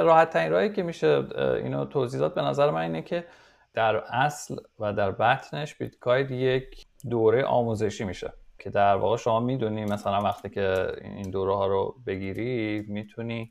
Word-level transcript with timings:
راحت 0.00 0.30
ترین 0.30 0.52
راهی 0.52 0.72
که 0.72 0.82
میشه 0.82 1.24
اینو 1.38 1.84
توضیح 1.84 2.20
داد 2.20 2.34
به 2.34 2.42
نظر 2.42 2.70
من 2.70 2.80
اینه 2.80 3.02
که 3.02 3.26
در 3.74 3.96
اصل 3.96 4.56
و 4.78 4.92
در 4.92 5.10
بطنش 5.10 5.74
بیت 5.74 5.98
کوین 5.98 6.30
یک 6.30 6.86
دوره 7.10 7.44
آموزشی 7.44 8.04
میشه 8.04 8.32
که 8.58 8.70
در 8.70 8.96
واقع 8.96 9.16
شما 9.16 9.40
می‌دونی 9.40 9.84
مثلا 9.84 10.22
وقتی 10.22 10.48
که 10.48 10.92
این 11.02 11.30
دوره 11.30 11.54
ها 11.54 11.66
رو 11.66 11.96
بگیری 12.06 12.80
می‌تونی 12.88 13.50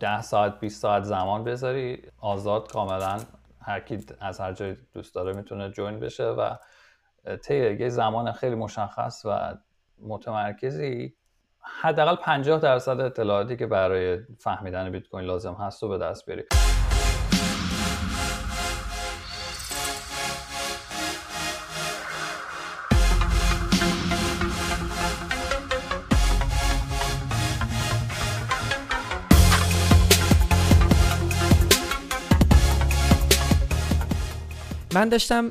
ده 0.00 0.22
ساعت 0.22 0.60
20 0.60 0.82
ساعت 0.82 1.02
زمان 1.02 1.44
بذاری 1.44 2.02
آزاد 2.18 2.72
کاملا 2.72 3.20
هر 3.60 3.80
کی 3.80 3.98
از 4.20 4.40
هر 4.40 4.52
جای 4.52 4.76
دوست 4.92 5.14
داره 5.14 5.32
می‌تونه 5.32 5.70
جوین 5.70 6.00
بشه 6.00 6.24
و 6.24 6.56
طی 7.36 7.74
یه 7.74 7.88
زمان 7.88 8.32
خیلی 8.32 8.54
مشخص 8.54 9.22
و 9.24 9.54
متمرکزی 10.00 11.14
حداقل 11.64 12.16
50 12.16 12.60
درصد 12.60 13.00
اطلاعاتی 13.00 13.56
که 13.56 13.66
برای 13.66 14.18
فهمیدن 14.38 14.90
بیت 14.90 15.08
کوین 15.08 15.24
لازم 15.24 15.54
هست 15.54 15.82
رو 15.82 15.88
به 15.88 15.98
دست 15.98 16.26
بیاری. 16.26 16.42
من 35.02 35.08
داشتم 35.08 35.50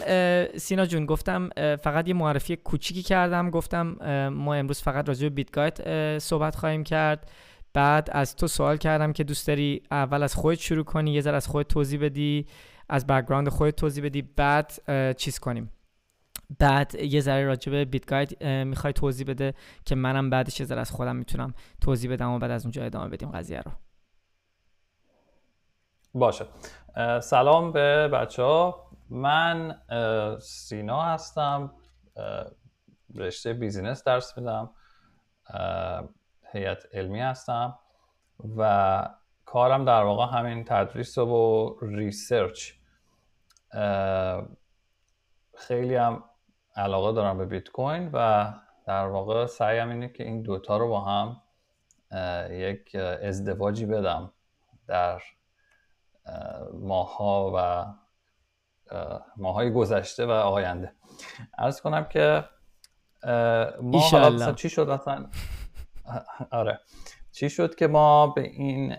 سینا 0.57 0.85
جون 0.85 1.05
گفتم 1.05 1.49
فقط 1.75 2.07
یه 2.07 2.13
معرفی 2.13 2.55
کوچیکی 2.55 3.03
کردم. 3.03 3.49
گفتم 3.49 3.87
ما 4.29 4.53
امروز 4.53 4.81
فقط 4.81 5.07
راجع 5.07 5.23
به 5.23 5.29
BitGuide 5.29 6.19
صحبت 6.19 6.55
خواهیم 6.55 6.83
کرد. 6.83 7.31
بعد 7.73 8.09
از 8.11 8.35
تو 8.35 8.47
سوال 8.47 8.77
کردم 8.77 9.13
که 9.13 9.23
دوست 9.23 9.47
داری 9.47 9.83
اول 9.91 10.23
از 10.23 10.35
خودت 10.35 10.59
شروع 10.59 10.83
کنی 10.83 11.13
یه 11.13 11.21
ذره 11.21 11.35
از 11.35 11.47
خودت 11.47 11.67
توضیح 11.67 12.01
بدی 12.01 12.45
از 12.89 13.07
background 13.07 13.49
خودت 13.49 13.75
توضیح 13.75 14.05
بدی 14.05 14.21
بعد 14.21 14.71
چیز 15.17 15.39
کنیم. 15.39 15.71
بعد 16.59 16.95
یه 16.95 17.21
ذره 17.21 17.45
راجع 17.45 17.71
به 17.71 17.85
بیت 17.85 18.43
می‌خوای 18.43 18.93
توضیح 18.93 19.27
بده 19.27 19.53
که 19.85 19.95
منم 19.95 20.29
بعدش 20.29 20.59
یه 20.59 20.65
ذره 20.65 20.81
از 20.81 20.91
خودم 20.91 21.15
می‌تونم 21.15 21.53
توضیح 21.81 22.11
بدم 22.11 22.31
و 22.31 22.39
بعد 22.39 22.51
از 22.51 22.65
اونجا 22.65 22.83
ادامه 22.83 23.09
بدیم 23.09 23.31
قضیه 23.31 23.61
رو. 23.61 23.71
باشه. 26.13 26.45
سلام 27.21 27.71
به 27.71 28.07
بچه 28.07 28.43
ها 28.43 28.90
من 29.11 29.81
سینا 30.41 31.01
هستم 31.01 31.73
رشته 33.15 33.53
business 33.53 34.03
درس 34.03 34.37
میدم 34.37 34.69
هیئت 36.51 36.83
علمی 36.93 37.19
هستم 37.19 37.79
و 38.57 39.09
کارم 39.45 39.85
در 39.85 40.03
واقع 40.03 40.37
همین 40.37 40.63
تدریس 40.63 41.17
و 41.17 41.75
research. 41.81 42.71
خیلی 45.57 45.95
هم 45.95 46.23
علاقه 46.75 47.11
دارم 47.11 47.37
به 47.37 47.45
بیت 47.45 47.69
کوین 47.69 48.09
و 48.13 48.51
در 48.85 49.07
واقع 49.07 49.45
سعیم 49.45 49.89
اینه 49.89 50.09
که 50.09 50.23
این 50.23 50.41
دوتا 50.41 50.77
رو 50.77 50.87
با 50.87 51.01
هم 51.01 51.41
یک 52.49 52.95
ازدواجی 53.21 53.85
بدم 53.85 54.31
در 54.87 55.21
ماها 56.73 57.51
و 57.55 57.85
ماهای 59.37 59.71
گذشته 59.73 60.25
و 60.25 60.31
آینده. 60.31 60.93
ارز 61.57 61.81
کنم 61.81 62.03
که 62.03 62.45
ما 63.81 63.99
حالا 64.11 64.51
چی 64.51 64.69
شد 64.69 64.89
اصلا 64.89 65.25
آره. 66.51 66.79
چی 67.31 67.49
شد 67.49 67.75
که 67.75 67.87
ما 67.87 68.27
به 68.27 68.41
این 68.41 68.95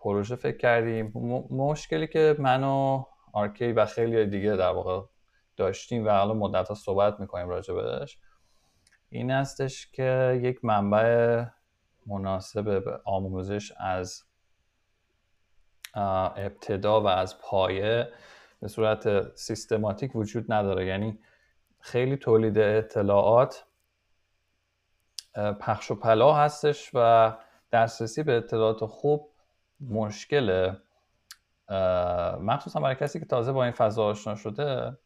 پروژه 0.00 0.36
فکر 0.36 0.56
کردیم؟ 0.56 1.12
مشکلی 1.50 2.06
که 2.06 2.36
من 2.38 2.64
و 2.64 3.04
آرکی 3.32 3.72
و 3.72 3.86
خیلی 3.86 4.26
دیگه 4.26 4.56
در 4.56 4.70
واقع 4.70 5.06
داشتیم 5.56 6.06
و 6.06 6.10
حالا 6.10 6.34
مدت 6.34 6.68
ها 6.68 6.74
صحبت 6.74 7.20
می‌کنیم 7.20 7.48
راجع 7.48 7.74
بهش 7.74 8.18
این 9.08 9.30
هستش 9.30 9.90
که 9.90 10.40
یک 10.42 10.64
منبع 10.64 11.44
مناسب 12.06 12.84
به 12.84 13.00
آموزش 13.04 13.72
از 13.76 14.22
ابتدا 16.36 17.00
و 17.00 17.06
از 17.06 17.38
پایه 17.38 18.12
به 18.66 18.70
صورت 18.70 19.36
سیستماتیک 19.36 20.16
وجود 20.16 20.52
نداره. 20.52 20.86
یعنی 20.86 21.18
خیلی 21.80 22.16
تولید 22.16 22.58
اطلاعات 22.58 23.64
پخش 25.60 25.90
و 25.90 25.94
پلا 25.94 26.32
هستش 26.32 26.90
و 26.94 27.32
دسترسی 27.72 28.22
به 28.22 28.36
اطلاعات 28.36 28.84
خوب 28.84 29.30
مشکله. 29.80 30.76
مخصوصا 32.40 32.80
برای 32.80 32.94
کسی 32.94 33.20
که 33.20 33.26
تازه 33.26 33.52
با 33.52 33.64
این 33.64 33.72
فضا 33.72 34.04
آشنا 34.04 34.34
شده 34.34 34.98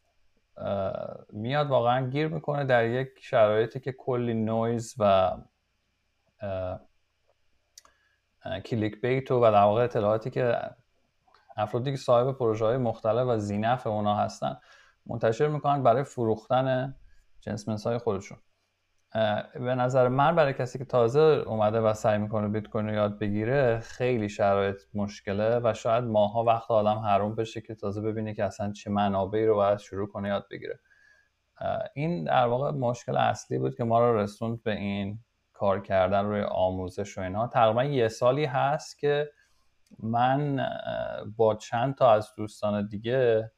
میاد 1.29 1.67
واقعا 1.67 2.09
گیر 2.09 2.27
می‌کنه 2.27 2.63
در 2.63 2.85
یک 2.85 3.09
شرایطی 3.21 3.79
که 3.79 3.91
کلی 3.91 4.33
نویز 4.33 4.95
و 4.99 5.31
clickbait 8.65 9.31
و 9.31 9.39
در 9.39 9.63
واقع 9.63 9.83
اطلاعاتی 9.83 10.29
که 10.29 10.59
افرادی 11.61 11.91
که 11.91 11.97
صاحب 11.97 12.31
پروژه 12.31 12.65
های 12.65 12.77
مختلف 12.77 13.27
و 13.27 13.37
ذینفع 13.37 13.87
اونا 13.87 14.15
هستن 14.15 14.57
منتشر 15.05 15.47
می‌کنن 15.47 15.83
برای 15.83 16.03
فروختن 16.03 16.95
جنس 17.41 17.87
های 17.87 17.97
خودشون. 17.97 18.37
به 19.53 19.75
نظر 19.75 20.07
من 20.07 20.35
برای 20.35 20.53
کسی 20.53 20.77
که 20.77 20.85
تازه 20.85 21.19
اومده 21.19 21.79
و 21.79 21.93
سعی 21.93 22.17
می‌کنه 22.17 22.47
بیت 22.47 22.67
کوین 22.67 22.87
رو 22.87 22.93
یاد 22.93 23.19
بگیره 23.19 23.79
خیلی 23.79 24.29
شرایط 24.29 24.81
مشکله 24.93 25.59
و 25.63 25.73
شاید 25.73 26.03
ماه‌ها 26.03 26.43
وقت 26.43 26.71
آدم 26.71 26.97
حروم 26.99 27.35
بشه 27.35 27.61
که 27.61 27.75
تازه 27.75 28.01
ببینه 28.01 28.33
که 28.33 28.43
اصلا 28.43 28.71
چه 28.71 28.89
منابعی 28.89 29.45
رو 29.45 29.55
باید 29.55 29.79
شروع 29.79 30.07
کنه 30.07 30.27
یاد 30.27 30.47
بگیره. 30.51 30.79
این 31.93 32.23
در 32.23 32.47
واقع 32.47 32.71
مشکل 32.71 33.17
اصلی 33.17 33.57
بود 33.57 33.75
که 33.75 33.83
ما 33.83 33.99
رو 33.99 34.17
رسوند 34.17 34.63
به 34.63 34.71
این 34.71 35.19
کار 35.53 35.81
کردن 35.81 36.25
روی 36.25 36.41
آموزش 36.41 37.17
و 37.17 37.21
اینها 37.21 37.47
تقریبا 37.47 37.83
یه 37.83 38.07
سالی 38.07 38.45
هست 38.45 38.99
که 38.99 39.31
من 39.99 40.67
با 41.37 41.55
چند 41.55 41.95
تا 41.95 42.11
از 42.11 42.29
دوستان 42.37 42.87
دیگه 42.87 43.51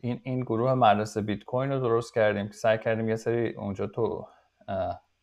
این, 0.00 0.20
این 0.24 0.40
گروه 0.40 0.74
مدرسه 0.74 1.20
بیت 1.20 1.44
کوین 1.44 1.72
رو 1.72 1.80
درست 1.80 2.14
کردیم. 2.14 2.46
که 2.46 2.52
سعی 2.52 2.78
کردیم 2.78 3.08
یه 3.08 3.16
سری 3.16 3.48
اونجا 3.48 3.86
تو 3.86 4.26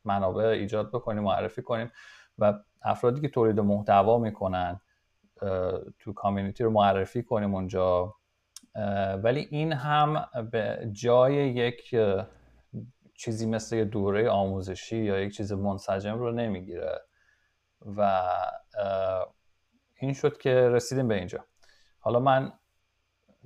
منابع 0.06 0.44
ایجاد 0.44 0.90
بکنیم 0.92 1.24
معرفی 1.24 1.62
کنیم 1.62 1.92
و 2.38 2.54
افرادی 2.82 3.22
که 3.22 3.30
تولید 3.30 3.60
محتوا 3.60 4.18
می‌کنن 4.18 4.82
تو 6.00 6.14
کامیونیتی 6.16 6.64
رو 6.64 6.72
معرفی 6.72 7.24
کنیم 7.24 7.56
اونجا. 7.56 8.16
ولی 9.24 9.48
این 9.52 9.74
هم 9.74 10.26
به 10.52 10.90
جای 10.92 11.36
یک 11.36 11.96
چیزی 13.16 13.46
مثل 13.46 13.76
یه 13.76 13.86
دوره 13.86 14.30
آموزشی 14.30 14.98
یا 14.98 15.20
یک 15.20 15.36
چیز 15.36 15.54
منسجم 15.54 16.20
رو 16.20 16.32
نمی‌گیره. 16.32 17.02
و 17.86 18.30
این 19.96 20.14
شد 20.14 20.38
که 20.38 20.70
رسیدیم 20.70 21.08
به 21.08 21.16
اینجا. 21.16 21.46
حالا 22.00 22.20
من 22.20 22.54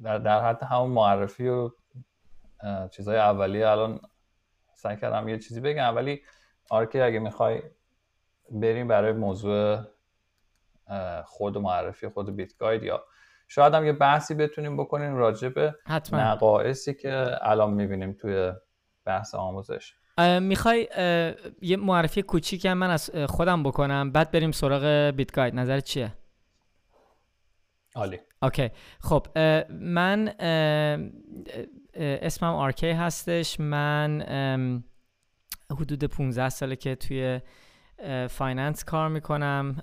در, 0.04 0.18
در 0.18 0.46
حد 0.46 0.64
همون 0.64 0.90
معرفی 0.90 1.48
و 1.48 1.72
چیزهای 2.92 3.18
اولیه 3.18 3.68
الان 3.68 4.00
سعی 4.74 4.98
کردم 4.98 5.28
یه 5.28 5.40
چیزی 5.40 5.62
بگم. 5.62 5.96
ولی 5.96 6.22
آرکی 6.70 7.02
اگه 7.02 7.20
می‌خوای 7.20 7.62
بریم 8.52 8.88
برای 8.88 9.12
موضوع 9.12 9.80
خود 11.26 11.58
معرفی 11.58 12.08
خود 12.08 12.36
BitGuide 12.36 12.84
یا 12.84 13.04
شاید 13.48 13.74
هم 13.74 13.86
یه 13.86 13.94
بحثی 13.94 14.36
بتونیم 14.36 14.78
بکنیم 14.78 15.16
راجع 15.16 15.50
به 15.50 15.76
نقایصی 16.12 16.94
که 16.94 17.38
الان 17.42 17.74
می‌بینیم 17.74 18.14
توی 18.14 18.54
بحث 19.06 19.36
آموزش. 19.36 19.96
می‌خوای 20.42 20.88
یه 21.62 21.78
معرفی 21.78 22.22
کوچیک 22.22 22.66
من 22.66 22.90
از 22.90 23.12
خودم 23.30 23.64
بکنم 23.64 24.12
بعد 24.12 24.32
بریم 24.32 24.52
سراغ 24.52 24.84
BitGuide. 25.16 25.56
نظر 25.56 25.80
چیه؟ 25.80 26.14
عالی. 27.96 28.20
okay. 28.42 28.70
خب 29.00 29.28
من 29.70 30.34
اسمم 31.96 32.54
آرکی 32.54 32.90
هستش. 32.90 33.60
من 33.60 34.84
حدود 35.72 36.04
15 36.04 36.50
ساله 36.50 36.76
که 36.76 36.96
توی 36.96 37.40
finance 38.30 38.84
کار 38.84 39.10
می‌کنم. 39.10 39.82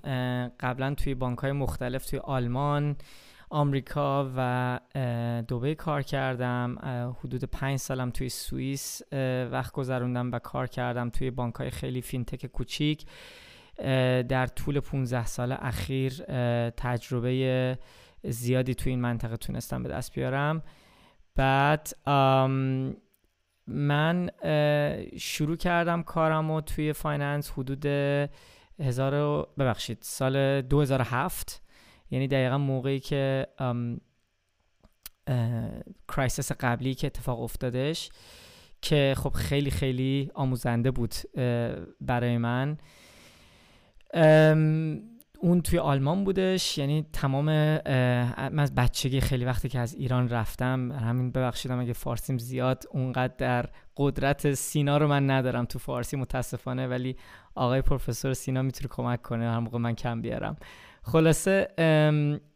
قبلا 0.59 0.95
توی 0.95 1.15
بانک 1.15 1.39
های 1.39 1.51
مختلف 1.51 2.05
توی 2.05 2.19
آلمان. 2.19 2.95
آمریکا 3.51 4.31
و 4.35 4.79
دوبی 5.47 5.75
کار 5.75 6.01
کردم. 6.01 6.77
حدود 7.19 7.43
پنج 7.43 7.79
سالم 7.79 8.09
توی 8.09 8.29
سوئیس 8.29 9.01
وقت 9.51 9.73
گذروندم 9.73 10.31
و 10.31 10.39
کار 10.39 10.67
کردم 10.67 11.09
توی 11.09 11.31
بانک 11.31 11.55
های 11.55 11.69
خیلی 11.69 12.01
fintech 12.01 12.45
کوچیک. 12.45 13.05
در 14.27 14.47
طول 14.47 14.79
15 14.79 15.25
سال 15.25 15.51
اخیر 15.51 16.13
تجربه 16.69 17.77
زیادی 18.23 18.75
توی 18.75 18.89
این 18.89 19.01
منطقه 19.01 19.37
تونستم 19.37 19.83
به 19.83 19.89
دست 19.89 20.13
بیارم. 20.13 20.63
بعد 21.35 21.89
من 23.67 24.29
شروع 25.17 25.55
کردم 25.57 26.03
کارم 26.03 26.51
رو 26.51 26.61
توی 26.61 26.93
finance 26.93 27.51
حدود 27.51 27.85
هزار 28.79 29.47
ببخشید 29.57 29.97
سال 30.01 30.61
2007 30.61 31.61
یعنی 32.11 32.27
دقیقا 32.27 32.57
موقعی 32.57 32.99
که 32.99 33.47
crisis 36.07 36.51
قبلی 36.51 36.93
که 36.93 37.07
اتفاق 37.07 37.41
افتادش 37.41 38.09
که 38.81 39.13
خب 39.17 39.33
خیلی 39.33 39.71
خیلی 39.71 40.31
آموزنده 40.33 40.91
بود 40.91 41.15
برای 42.01 42.37
من. 42.37 42.77
اون 45.43 45.61
توی 45.61 45.79
آلمان 45.79 46.23
بودش 46.23 46.77
یعنی 46.77 47.05
تمام 47.13 47.45
من 47.45 48.59
از 48.59 48.75
بچگی 48.75 49.21
خیلی 49.21 49.45
وقتی 49.45 49.69
که 49.69 49.79
از 49.79 49.93
ایران 49.93 50.29
رفتم 50.29 50.91
همین 50.91 51.31
ببخشیدم 51.31 51.79
اگه 51.79 51.93
فارسیم 51.93 52.37
زیاد 52.37 52.83
اونقدر 52.91 53.33
در 53.37 53.65
قدرت 53.97 54.53
سینا 54.53 54.97
رو 54.97 55.07
من 55.07 55.29
ندارم 55.29 55.65
تو 55.65 55.79
فارسی 55.79 56.17
متاسفانه 56.17 56.87
ولی 56.87 57.15
آقای 57.55 57.81
پروفسور 57.81 58.33
سینا 58.33 58.61
می‌تونه 58.61 58.87
کمک 58.87 59.21
کنه 59.21 59.51
هر 59.51 59.59
موقع 59.59 59.77
من 59.77 59.95
کم 59.95 60.21
بیارم. 60.21 60.55
خلاصه 61.03 61.67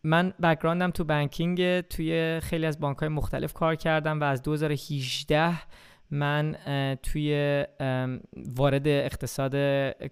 من 0.03 0.33
بکگراندم 0.43 0.91
تو 0.91 1.03
بانکینگ 1.03 1.81
توی 1.81 2.39
خیلی 2.39 2.65
از 2.65 2.79
بانک 2.79 2.97
های 2.97 3.09
مختلف 3.09 3.53
کار 3.53 3.75
کردم 3.75 4.21
و 4.21 4.23
از 4.23 4.41
2018 4.41 5.53
من 6.11 6.55
توی 7.03 7.65
وارد 8.35 8.87
اقتصاد 8.87 9.51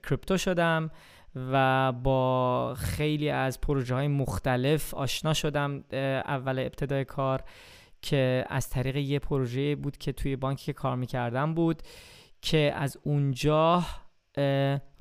کریپتو 0.03 0.37
شدم 0.37 0.91
و 1.35 1.91
با 1.91 2.73
خیلی 2.77 3.29
از 3.29 3.61
پروژه 3.61 3.95
های 3.95 4.07
مختلف 4.07 4.93
آشنا 4.93 5.33
شدم 5.33 5.83
اول 6.25 6.59
ابتدای 6.59 7.05
کار 7.05 7.43
که 8.01 8.45
از 8.49 8.69
طریق 8.69 8.95
یه 8.95 9.19
پروژه 9.19 9.75
بود 9.75 9.97
که 9.97 10.11
توی 10.11 10.35
بانکی 10.35 10.65
که 10.65 10.73
کار 10.73 10.95
می‌کردم 10.95 11.53
بود 11.53 11.81
که 12.41 12.73
از 12.75 12.97
اونجا 13.03 13.83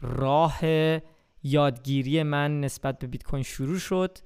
راه 0.03 0.61
یادگیری 1.43 2.23
من 2.23 2.61
نسبت 2.61 2.99
به 2.99 3.07
بیت 3.07 3.23
کوین 3.23 3.43
شروع 3.43 3.79
شد 3.79 4.19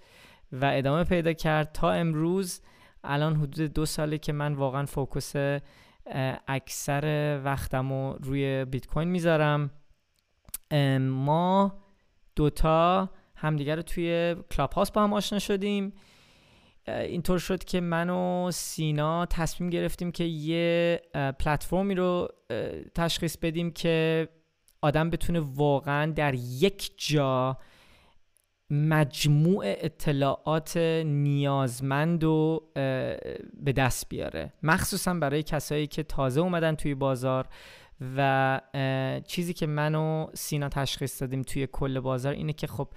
و 0.53 0.71
ادامه 0.75 1.05
پیدا 1.05 1.33
کرد 1.33 1.73
تا 1.73 1.93
امروز. 1.93 2.61
الان 3.05 3.37
حدود 3.37 3.73
دو 3.73 3.87
ساله 3.87 4.19
که 4.19 4.33
من 4.33 4.55
واقعا 4.55 4.87
focus 4.87 5.33
اکثر 6.49 7.41
وقتم 7.45 7.93
رو 7.93 8.19
روی 8.23 8.65
بیت 8.65 8.87
کوین 8.87 9.09
می‌ذارم. 9.09 9.71
ما 11.01 11.79
دوتا 12.37 13.11
همدیگر 13.37 13.77
رو 13.77 13.83
توی 13.83 14.37
Clubhouse 14.51 14.93
با 14.93 15.03
هم 15.03 15.13
آشنا 15.13 15.39
شدیم. 15.39 15.93
اینطور 16.89 17.39
شد 17.39 17.65
که 17.65 17.81
من 17.81 18.11
و 18.11 18.51
سینا 18.51 19.27
تصمیم 19.27 19.71
گرفتیم 19.71 20.13
که 20.13 20.25
یه 20.25 21.03
پلتفرمی 21.15 21.95
رو 21.95 22.29
تشخیص 22.95 23.37
بدیم 23.37 23.71
که 23.71 24.29
آدم 24.81 25.11
بتونه 25.11 25.41
واقعا 25.41 26.13
در 26.13 26.35
یک 26.35 26.93
جا 26.97 27.59
مجموع 28.71 29.65
اطلاعات 29.67 30.77
نیازمند 31.07 32.25
و 32.25 32.63
به 33.55 33.73
دست 33.77 34.09
بیاره. 34.09 34.53
مخصوصا 34.63 35.15
برای 35.15 35.43
کسایی 35.43 35.87
که 35.87 36.03
تازه 36.03 36.41
اومدن 36.41 36.75
توی 36.75 36.95
بازار 36.95 37.49
و 38.17 38.61
چیزی 39.27 39.55
که 39.55 39.67
من 39.67 39.95
و 39.95 40.27
سینا 40.35 40.69
تشخیص 40.69 41.23
دادیم 41.23 41.43
توی 41.43 41.69
کل 41.73 42.01
بازار 42.01 42.33
اینه 42.33 42.53
که 42.53 42.67
خب 42.67 42.89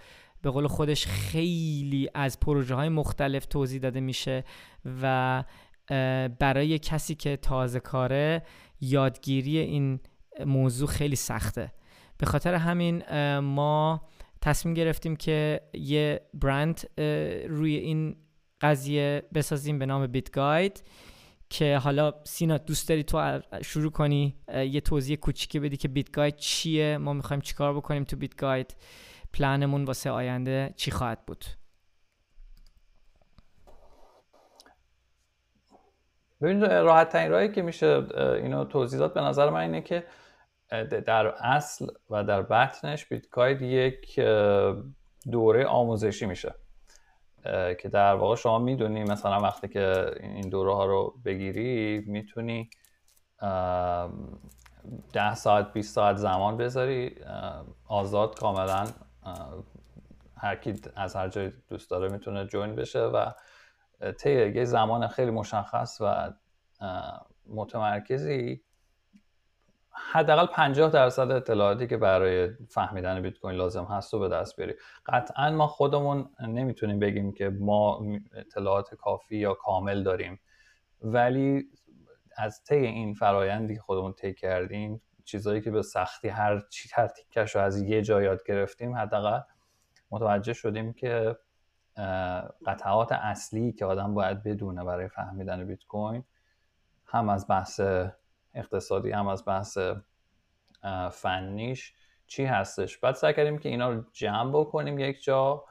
به 0.42 0.50
قول 0.50 0.68
خودش 0.68 1.08
خیلی 1.08 2.10
از 2.14 2.40
پروژه 2.40 2.76
های 2.76 2.90
مختلف 2.90 3.46
توضیح 3.46 3.82
داده 3.82 4.00
میشه 4.00 4.44
و 5.02 5.44
برای 6.40 6.80
کسی 6.80 7.16
که 7.16 7.38
تازه 7.38 7.80
کاره 7.80 8.44
یادگیری 8.82 9.58
این 9.58 10.00
موضوع 10.46 10.88
خیلی 10.88 11.16
سخته. 11.16 11.72
به 12.18 12.26
خاطر 12.26 12.54
همین 12.54 13.04
ما 13.40 14.02
تصمیم 14.42 14.74
گرفتیم 14.74 15.16
که 15.16 15.62
یه 15.74 16.22
برند 16.34 17.00
روی 17.48 17.76
این 17.76 18.16
قضیه 18.62 19.24
بسازیم 19.34 19.80
به 19.80 19.86
نام 19.86 20.08
بیت 20.08 20.32
گاید 20.32 20.84
که 21.50 21.78
حالا 21.78 22.14
سینا 22.24 22.58
دوست 22.58 22.90
داری 22.90 23.04
تو 23.04 23.40
شروع 23.62 23.92
کنی 23.92 24.36
یه 24.54 24.82
توضیح 24.82 25.18
کوچیکی 25.18 25.60
بدی 25.60 25.78
که 25.78 25.88
بیت 25.88 26.12
گاید 26.12 26.36
چیه 26.36 26.98
ما 26.98 27.14
می‌خوایم 27.14 27.42
چیکار 27.42 27.74
بکنیم 27.74 28.04
تو 28.04 28.16
بیت 28.16 28.36
گاید 28.36 28.76
پلانمون 29.34 29.84
واسه 29.84 30.10
آینده 30.10 30.74
چی 30.76 30.92
خواهد 30.92 31.26
بود؟ 31.26 31.46
ببینید 36.42 36.66
راحت 36.66 37.10
ترین 37.10 37.32
راهی 37.32 37.52
که 37.52 37.62
میشه 37.62 38.04
اینو 38.18 38.66
توضیح 38.66 39.00
داد 39.00 39.14
به 39.14 39.22
نظر 39.22 39.50
من 39.50 39.60
اینه 39.60 39.82
که 39.82 40.04
در 41.06 41.28
اصل 41.28 41.88
و 42.10 42.24
در 42.24 42.42
بطنش 42.42 43.06
بیت 43.06 43.30
گاید 43.30 43.62
یک 43.62 44.20
دوره 45.32 45.66
آموزشی 45.66 46.26
میشه 46.26 46.56
که 47.80 47.90
در 47.92 48.16
واقع 48.16 48.36
شما 48.36 48.60
می‌دونی 48.60 49.04
مثلا 49.04 49.40
وقتی 49.40 49.68
که 49.68 50.14
این 50.20 50.50
دوره 50.50 50.74
ها 50.74 50.86
رو 50.86 51.20
بگیری 51.26 52.00
می‌تونی 52.08 52.70
ده 55.14 55.36
ساعت 55.36 55.74
20 55.74 55.96
ساعت 55.96 56.16
زمان 56.16 56.58
بذاری 56.58 57.16
آزاد 57.88 58.40
کاملا 58.40 58.88
هر 60.38 60.56
کی 60.56 60.82
از 60.96 61.16
هر 61.16 61.28
جای 61.28 61.52
دوست 61.70 61.90
داره 61.90 62.10
می‌تونه 62.10 62.46
جوین 62.46 62.76
بشه 62.76 63.00
و 63.00 63.32
طی 64.12 64.52
یه 64.52 64.66
زمان 64.66 65.08
خیلی 65.08 65.32
مشخص 65.32 66.02
و 66.02 66.34
متمرکزی 67.48 68.62
حداقل 70.12 70.46
50 70.46 70.90
درصد 70.90 71.32
اطلاعاتی 71.32 71.88
که 71.88 71.98
برای 71.98 72.50
فهمیدن 72.70 73.22
بیت 73.22 73.40
کوین 73.40 73.56
لازم 73.56 73.84
هست 73.84 74.14
رو 74.14 74.20
به 74.20 74.30
دست 74.30 74.58
بیاری. 74.58 74.74
قطعا 75.06 75.52
ما 75.52 75.68
خودمون 75.68 76.30
نمی‌تونیم 76.40 77.00
بگیم 77.00 77.32
که 77.32 77.50
ما 77.50 78.02
اطلاعات 78.34 78.96
کافی 78.96 79.38
یا 79.38 79.54
کامل 79.54 80.04
داریم. 80.04 80.40
ولی 81.02 81.70
از 82.38 82.64
طی 82.64 82.76
این 82.76 83.14
فرایندی 83.14 83.76
که 83.76 83.82
خودمون 83.82 84.14
طی 84.14 84.34
کردیم 84.34 85.02
چیزایی 85.26 85.62
که 85.62 85.72
به 85.72 85.82
سختی 85.82 86.28
هر 86.28 86.60
چی 86.70 86.90
هر 86.94 87.08
تیکش 87.08 87.56
رو 87.56 87.62
از 87.62 87.82
یه 87.82 88.02
جا 88.02 88.22
یاد 88.22 88.44
گرفتیم 88.44 88.96
حداقل 88.96 89.40
متوجه 90.12 90.54
شدیم 90.54 90.94
که 90.94 91.38
قطعات 92.66 93.12
اصلی 93.12 93.72
که 93.72 93.86
آدم 93.86 94.14
باید 94.14 94.44
بدونه 94.44 94.84
برای 94.84 95.08
فهمیدن 95.08 95.66
بیت 95.66 95.84
کوین 95.84 96.24
هم 97.06 97.30
از 97.30 97.48
بحث 97.48 97.82
اقتصادی 98.60 99.12
هم 99.12 99.28
از 99.28 99.46
بحث 99.46 99.78
فنیش 101.12 101.94
چی 102.28 102.46
هستش؟ 102.46 102.98
بعد 102.98 103.16
سعی 103.16 103.34
کردیم 103.34 103.58
که 103.58 103.70
اینا 103.70 103.90
رو 103.90 104.04
جمع 104.14 104.52
بکنیم 104.60 105.00
یک 105.00 105.24
جا 105.24 105.66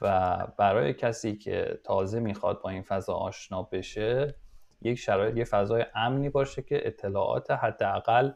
و 0.00 0.36
برای 0.58 0.94
کسی 0.94 1.36
که 1.36 1.80
تازه 1.84 2.20
می‌خواد 2.20 2.62
با 2.62 2.70
این 2.70 2.82
فضا 2.82 3.14
آشنا 3.14 3.62
بشه 3.62 4.34
یک 4.80 4.98
شرایط 4.98 5.36
یه 5.36 5.44
فضای 5.44 5.86
امنی 5.94 6.28
باشه 6.28 6.62
که 6.62 6.86
اطلاعات 6.86 7.50
حداقل 7.50 8.30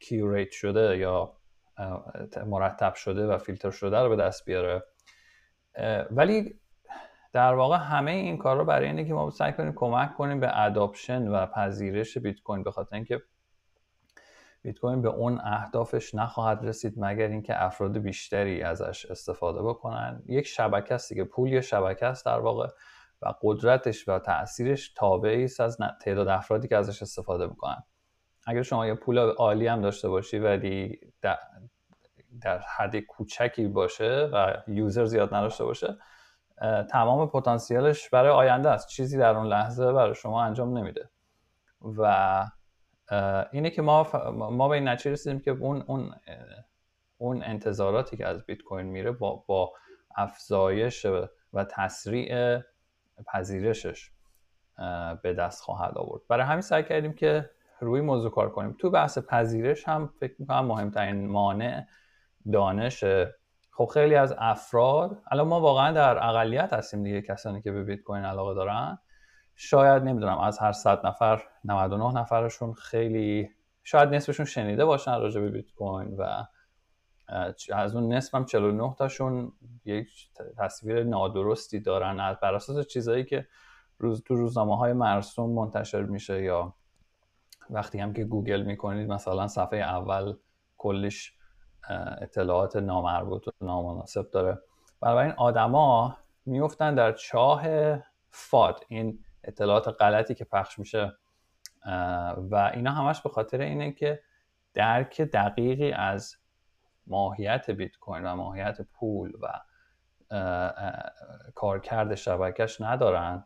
کیوریت 0.00 0.50
شده 0.50 0.98
یا 0.98 1.36
مرتب 2.46 2.94
شده 2.94 3.26
و 3.26 3.38
فیلتر 3.38 3.70
شده 3.70 3.98
رو 3.98 4.08
به 4.08 4.16
دست 4.16 4.44
بیاره. 4.44 4.82
ولی 6.10 6.60
در 7.32 7.54
واقع 7.54 7.76
همه 7.76 8.10
این 8.10 8.38
کار 8.38 8.56
رو 8.56 8.64
برای 8.64 8.86
اینه 8.86 9.04
که 9.04 9.14
ما 9.14 9.30
سعی 9.30 9.52
کنیم 9.52 9.72
کمک 9.76 10.14
کنیم 10.14 10.40
به 10.40 10.60
اداپشن 10.60 11.28
و 11.28 11.46
پذیرش 11.46 12.18
بیت 12.18 12.40
کوین 12.40 12.62
به 12.62 12.70
خاطر 12.70 12.96
اینکه 12.96 13.22
بیت 14.62 14.78
کوین 14.78 15.02
به 15.02 15.08
اون 15.08 15.40
اهدافش 15.44 16.14
نخواهد 16.14 16.64
رسید 16.64 16.94
مگر 16.96 17.28
اینکه 17.28 17.64
افراد 17.64 17.98
بیشتری 17.98 18.62
ازش 18.62 19.06
استفاده 19.06 19.62
بکنن. 19.62 20.22
یک 20.26 20.46
شبکه 20.46 20.94
است 20.94 21.14
که 21.14 21.24
پول 21.24 21.52
یه 21.52 21.60
شبکه 21.60 22.06
است 22.06 22.26
در 22.26 22.38
واقع 22.38 22.68
و 23.22 23.34
قدرتش 23.42 24.08
و 24.08 24.18
تاثیرش 24.18 24.92
تابعی 24.96 25.44
است 25.44 25.60
از 25.60 25.78
تعداد 26.02 26.28
افرادی 26.28 26.68
که 26.68 26.76
ازش 26.76 27.02
استفاده 27.02 27.46
می‌کنن. 27.46 27.82
اگر 28.46 28.62
شما 28.62 28.86
یه 28.86 28.94
پول 28.94 29.18
عالی 29.18 29.66
هم 29.66 29.82
داشته 29.82 30.08
باشی 30.08 30.38
ولی 30.38 31.00
در 32.42 32.58
حد 32.76 32.96
کوچکی 32.96 33.68
باشه 33.68 34.30
و 34.32 34.54
یوزر 34.68 35.04
زیاد 35.04 35.34
نداشته 35.34 35.64
باشه 35.64 35.98
تمام 36.90 37.28
پتانسیلش 37.28 38.10
برای 38.10 38.30
آینده 38.30 38.70
است. 38.70 38.88
چیزی 38.88 39.18
در 39.18 39.36
اون 39.36 39.46
لحظه 39.46 39.92
برای 39.92 40.14
شما 40.14 40.42
انجام 40.42 40.78
نمیده. 40.78 41.10
و 41.80 42.46
اینه 43.52 43.70
که 43.70 43.82
ما 43.82 44.06
ما 44.32 44.68
به 44.68 44.74
این 44.74 44.88
نتیجه 44.88 45.10
رسیدیم 45.10 45.40
که 45.40 45.50
اون 45.50 45.82
اون 45.82 46.14
اون 47.18 47.42
انتظاراتی 47.42 48.16
که 48.16 48.26
از 48.26 48.46
بیت 48.46 48.62
کوین 48.62 48.86
میره 48.86 49.10
با 49.10 49.44
با 49.46 49.72
افزایش 50.16 51.06
و 51.52 51.64
تسریع 51.64 52.60
پذیرشش 53.32 54.10
به 55.22 55.34
دست 55.34 55.62
خواهد 55.62 55.98
آورد. 55.98 56.22
برای 56.28 56.46
همین 56.46 56.60
سعی 56.60 56.82
کردیم 56.82 57.12
که 57.12 57.50
روی 57.80 58.00
موضوع 58.00 58.30
کار 58.30 58.50
کنیم. 58.50 58.76
تو 58.78 58.90
بحث 58.90 59.18
پذیرش 59.18 59.88
هم 59.88 60.12
فکر 60.20 60.34
می‌کنم 60.38 60.64
مهمترین 60.64 61.28
مانع 61.28 61.86
دانش 62.52 63.04
خب 63.80 63.86
خیلی 63.86 64.14
از 64.14 64.34
افراد 64.38 65.22
الان 65.30 65.48
ما 65.48 65.60
واقعا 65.60 65.92
در 65.92 66.28
اقلیت 66.28 66.72
هستیم 66.72 67.02
دیگه 67.02 67.22
کسانی 67.22 67.62
که 67.62 67.72
به 67.72 67.84
بیت 67.84 68.00
کوین 68.00 68.24
علاقه 68.24 68.54
دارن. 68.54 68.98
شاید 69.56 70.02
نمی‌دونم 70.02 70.38
از 70.38 70.58
هر 70.58 70.72
100 70.72 71.06
نفر 71.06 71.42
99 71.64 72.20
نفرشون 72.20 72.72
خیلی 72.72 73.50
شاید 73.84 74.08
نصفشون 74.14 74.46
شنیده 74.46 74.84
باشن 74.84 75.10
راجع 75.20 75.40
به 75.40 75.50
بیت 75.50 75.72
کوین 75.72 76.16
و 76.16 76.44
از 77.72 77.96
اون 77.96 78.12
نصف 78.12 78.34
هم 78.34 78.44
49 78.44 78.94
تاشون 78.98 79.52
یک 79.84 80.08
تصویر 80.58 81.04
نادرستی 81.04 81.80
دارن. 81.80 82.36
بر 82.42 82.54
اساس 82.54 82.86
چیزهایی 82.86 83.24
که 83.24 83.46
روز 83.98 84.22
تو 84.22 84.34
روزنامه 84.34 84.76
های 84.76 84.92
مرسوم 84.92 85.50
منتشر 85.50 86.02
میشه 86.02 86.42
یا 86.42 86.74
وقتی 87.70 87.98
هم 87.98 88.12
که 88.12 88.24
گوگل 88.24 88.62
می‌کنید 88.62 89.12
مثلا 89.12 89.48
صفحه 89.48 89.78
اول 89.78 90.34
کلش 90.78 91.39
اطلاعات 92.20 92.76
نامربوط 92.76 93.48
و 93.48 93.50
نامناسب 93.60 94.30
داره. 94.30 94.58
بنابراین 95.00 95.32
آدما 95.32 96.16
میفتن 96.46 96.94
در 96.94 97.12
چاه 97.12 97.62
فاد 98.30 98.84
این 98.88 99.24
اطلاعات 99.44 99.88
غلطی 99.88 100.34
که 100.34 100.44
پخش 100.44 100.78
میشه. 100.78 101.12
و 102.36 102.70
اینا 102.74 102.90
همش 102.92 103.20
به 103.20 103.28
خاطر 103.28 103.60
اینه 103.60 103.92
که 103.92 104.22
درک 104.74 105.20
دقیقی 105.20 105.92
از 105.92 106.36
ماهیت 107.06 107.70
بیت 107.70 107.96
کوین 107.96 108.24
و 108.24 108.36
ماهیت 108.36 108.78
پول 108.82 109.32
و 109.42 109.60
کارکرد 111.54 112.14
شبکش 112.14 112.80
ندارن 112.80 113.44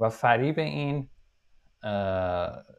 و 0.00 0.08
فریب 0.08 0.58
این 0.58 1.10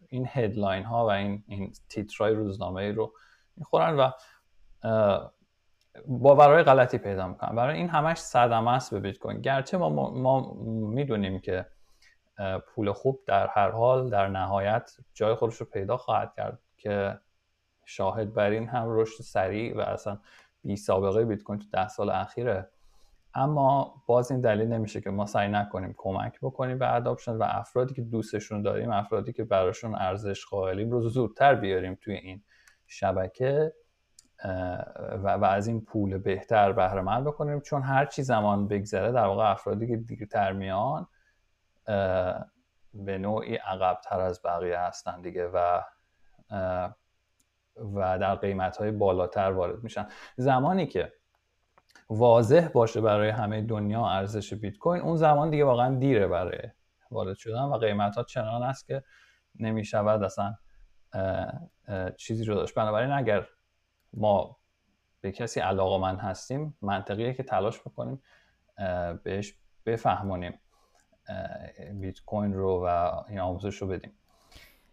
این 0.09 0.27
هدلاین 0.29 0.83
ها 0.83 1.05
و 1.05 1.09
این, 1.09 1.43
این 1.47 1.73
تیترای 1.89 2.33
روزنامه 2.33 2.91
رو 2.91 3.13
می‌خورن 3.55 3.95
و 3.99 4.11
باورهای 6.07 6.63
غلطی 6.63 6.97
پیدا 6.97 7.27
می‌کنن 7.27 7.55
برای 7.55 7.77
این 7.77 7.89
همش 7.89 8.17
صدمه 8.17 8.71
است 8.71 8.93
به 8.93 8.99
بیت 8.99 9.17
کوین 9.17 9.41
گرچه 9.41 9.77
ما, 9.77 9.89
ما 10.09 10.53
می‌دونیم 10.93 11.39
که 11.39 11.65
پول 12.67 12.91
خوب 12.91 13.19
در 13.27 13.47
هر 13.47 13.71
حال 13.71 14.09
در 14.09 14.27
نهایت 14.27 14.91
جای 15.13 15.35
خودش 15.35 15.55
رو 15.55 15.65
پیدا 15.65 15.97
خواهد 15.97 16.33
کرد 16.37 16.59
که 16.77 17.19
شاهد 17.85 18.33
بر 18.33 18.49
این 18.49 18.67
هم 18.67 18.85
رشد 18.89 19.23
سریع 19.23 19.77
و 19.77 19.79
اصلا 19.79 20.19
بی 20.63 20.75
سابقه 20.75 21.25
بیت 21.25 21.43
کوین 21.43 21.59
تو 21.59 21.65
ده 21.71 21.87
سال 21.87 22.09
اخیره. 22.09 22.69
اما 23.33 24.03
باز 24.07 24.31
این 24.31 24.41
دلیل 24.41 24.67
نمیشه 24.67 25.01
که 25.01 25.09
ما 25.09 25.25
سعی 25.25 25.47
نکنیم 25.47 25.93
کمک 25.97 26.39
بکنیم 26.41 26.77
به 26.77 26.95
اداپشن 26.95 27.31
و 27.31 27.43
افرادی 27.47 27.93
که 27.93 28.01
دوستشون 28.01 28.61
داریم 28.61 28.91
افرادی 28.91 29.33
که 29.33 29.43
براشون 29.43 29.95
ارزش 29.95 30.45
قائلیم 30.45 30.91
رو 30.91 31.09
زودتر 31.09 31.55
بیاریم 31.55 31.97
توی 32.01 32.13
این 32.13 32.43
شبکه. 32.87 33.73
و, 35.23 35.37
و 35.37 35.45
از 35.45 35.67
این 35.67 35.81
پول 35.81 36.17
بهتر 36.17 36.71
بهره 36.71 37.01
مند 37.01 37.25
بکنیم. 37.25 37.59
چون 37.59 37.81
هر 37.81 38.05
چی 38.05 38.23
زمان 38.23 38.67
بگذره 38.67 39.11
در 39.11 39.25
واقع 39.25 39.51
افرادی 39.51 39.87
که 39.87 39.97
دیرتر 39.97 40.51
میان 40.51 41.07
به 42.93 43.17
نوعی 43.17 43.55
عقبتر 43.55 44.19
از 44.19 44.41
بقیه 44.45 44.79
هستن 44.79 45.21
دیگه 45.21 45.47
و 45.47 45.81
و 47.95 48.19
در 48.19 48.35
قیمت 48.35 48.77
های 48.77 48.91
بالاتر 48.91 49.51
وارد 49.51 49.83
میشن. 49.83 50.07
زمانی 50.37 50.87
که 50.87 51.13
واضح 52.09 52.67
باشه 52.67 53.01
برای 53.01 53.29
همه 53.29 53.61
دنیا 53.61 54.07
ارزش 54.07 54.53
بیت 54.53 54.77
کوین 54.77 55.01
اون 55.01 55.15
زمان 55.15 55.49
دیگه 55.49 55.65
واقعا 55.65 55.95
دیره 55.95 56.27
برای 56.27 56.59
وارد 57.11 57.35
شدن 57.35 57.61
و 57.61 57.77
قیمت 57.77 58.15
ها 58.15 58.23
چنان 58.23 58.63
است 58.63 58.87
که 58.87 59.03
نمی‌شود 59.59 60.23
اصلا 60.23 60.55
چیزی 62.17 62.45
رو 62.45 62.55
داشت. 62.55 62.75
بنابراین 62.75 63.11
اگر 63.11 63.47
ما 64.15 64.57
به 65.21 65.31
کسی 65.31 65.59
علاقه 65.59 65.97
من 65.97 66.15
هستیم 66.15 66.77
منطقیه 66.81 67.33
که 67.33 67.43
تلاش 67.43 67.79
بکنیم 67.79 68.21
بهش 69.23 69.53
بفهمونیم 69.85 70.59
بیت 71.93 72.19
کوین 72.25 72.53
رو 72.53 72.85
و 72.87 73.11
این 73.29 73.39
آموزش 73.39 73.75
رو 73.75 73.87
بدیم. 73.87 74.11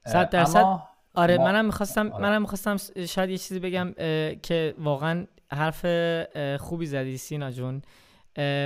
صد 0.06 0.30
درصد. 0.30 0.82
آره 1.14 1.38
منم 1.38 1.64
می‌خواستم 1.64 2.12
آره. 2.12 2.22
منم 2.22 2.40
می‌خواستم 2.42 2.76
شاید 3.06 3.30
یه 3.30 3.38
چیزی 3.38 3.60
بگم 3.60 3.92
که 4.42 4.74
واقعا 4.78 5.26
حرف 5.52 5.86
خوبی 6.56 6.86
زدی 6.86 7.16
سینا 7.16 7.50
جون. 7.50 7.82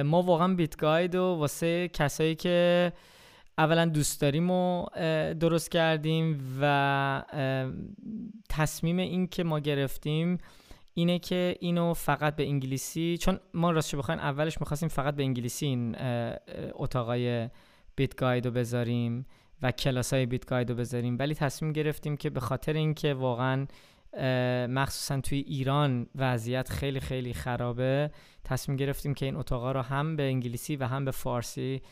ما 0.05 0.23
واقعا 0.23 0.55
بیت 0.55 0.77
گاید 0.77 1.15
و 1.15 1.23
واسه 1.23 1.89
کسایی 1.89 2.35
که 2.35 2.93
اولا 3.59 3.87
دوست 3.87 4.21
داریم 4.21 4.51
و 4.51 4.87
درست 5.41 5.71
کردیم 5.71 6.57
و 6.61 7.23
تصمیم 8.49 8.97
این 8.99 9.27
که 9.27 9.45
ما 9.45 9.59
گرفتیم 9.59 10.39
اینه 10.95 11.19
که 11.19 11.57
اینو 11.61 11.95
فقط 11.95 12.37
به 12.37 12.47
انگلیسی 12.47 13.19
چون 13.21 13.41
ما 13.55 13.71
راستش 13.71 13.95
بخواین 13.95 14.21
اولش 14.21 14.61
می‌خواستیم 14.61 14.89
فقط 14.89 15.17
به 15.17 15.23
انگلیسی 15.23 15.67
این 15.67 15.97
اتاقای 16.75 17.49
بیت 17.97 18.17
گاید 18.17 18.47
رو 18.47 18.53
بذاریم 18.53 19.27
و 19.63 19.73
کلاس 19.73 20.13
های 20.13 20.27
بیت 20.27 20.47
گاید 20.47 20.71
رو 20.71 20.77
بذاریم. 20.77 21.17
ولی 21.19 21.35
تصمیم 21.35 21.73
گرفتیم 21.73 22.17
که 22.17 22.31
به 22.31 22.41
خاطر 22.41 22.73
اینکه 22.73 23.15
واقعا 23.15 23.67
مخصوصا 24.69 25.21
توی 25.21 25.39
ایران 25.39 26.07
وضعیت 26.15 26.69
خیلی 26.69 27.01
خیلی 27.01 27.35
خرابه 27.35 28.11
تصمیم 28.45 28.77
گرفتیم 28.77 29.15
که 29.15 29.27
این 29.27 29.37
اتاقا 29.37 29.73
رو 29.73 29.83
هم 29.83 30.17
به 30.17 30.23
انگلیسی 30.23 30.77
و 30.77 30.85
هم 30.85 31.05
به 31.05 31.11
فارسی 31.11 31.83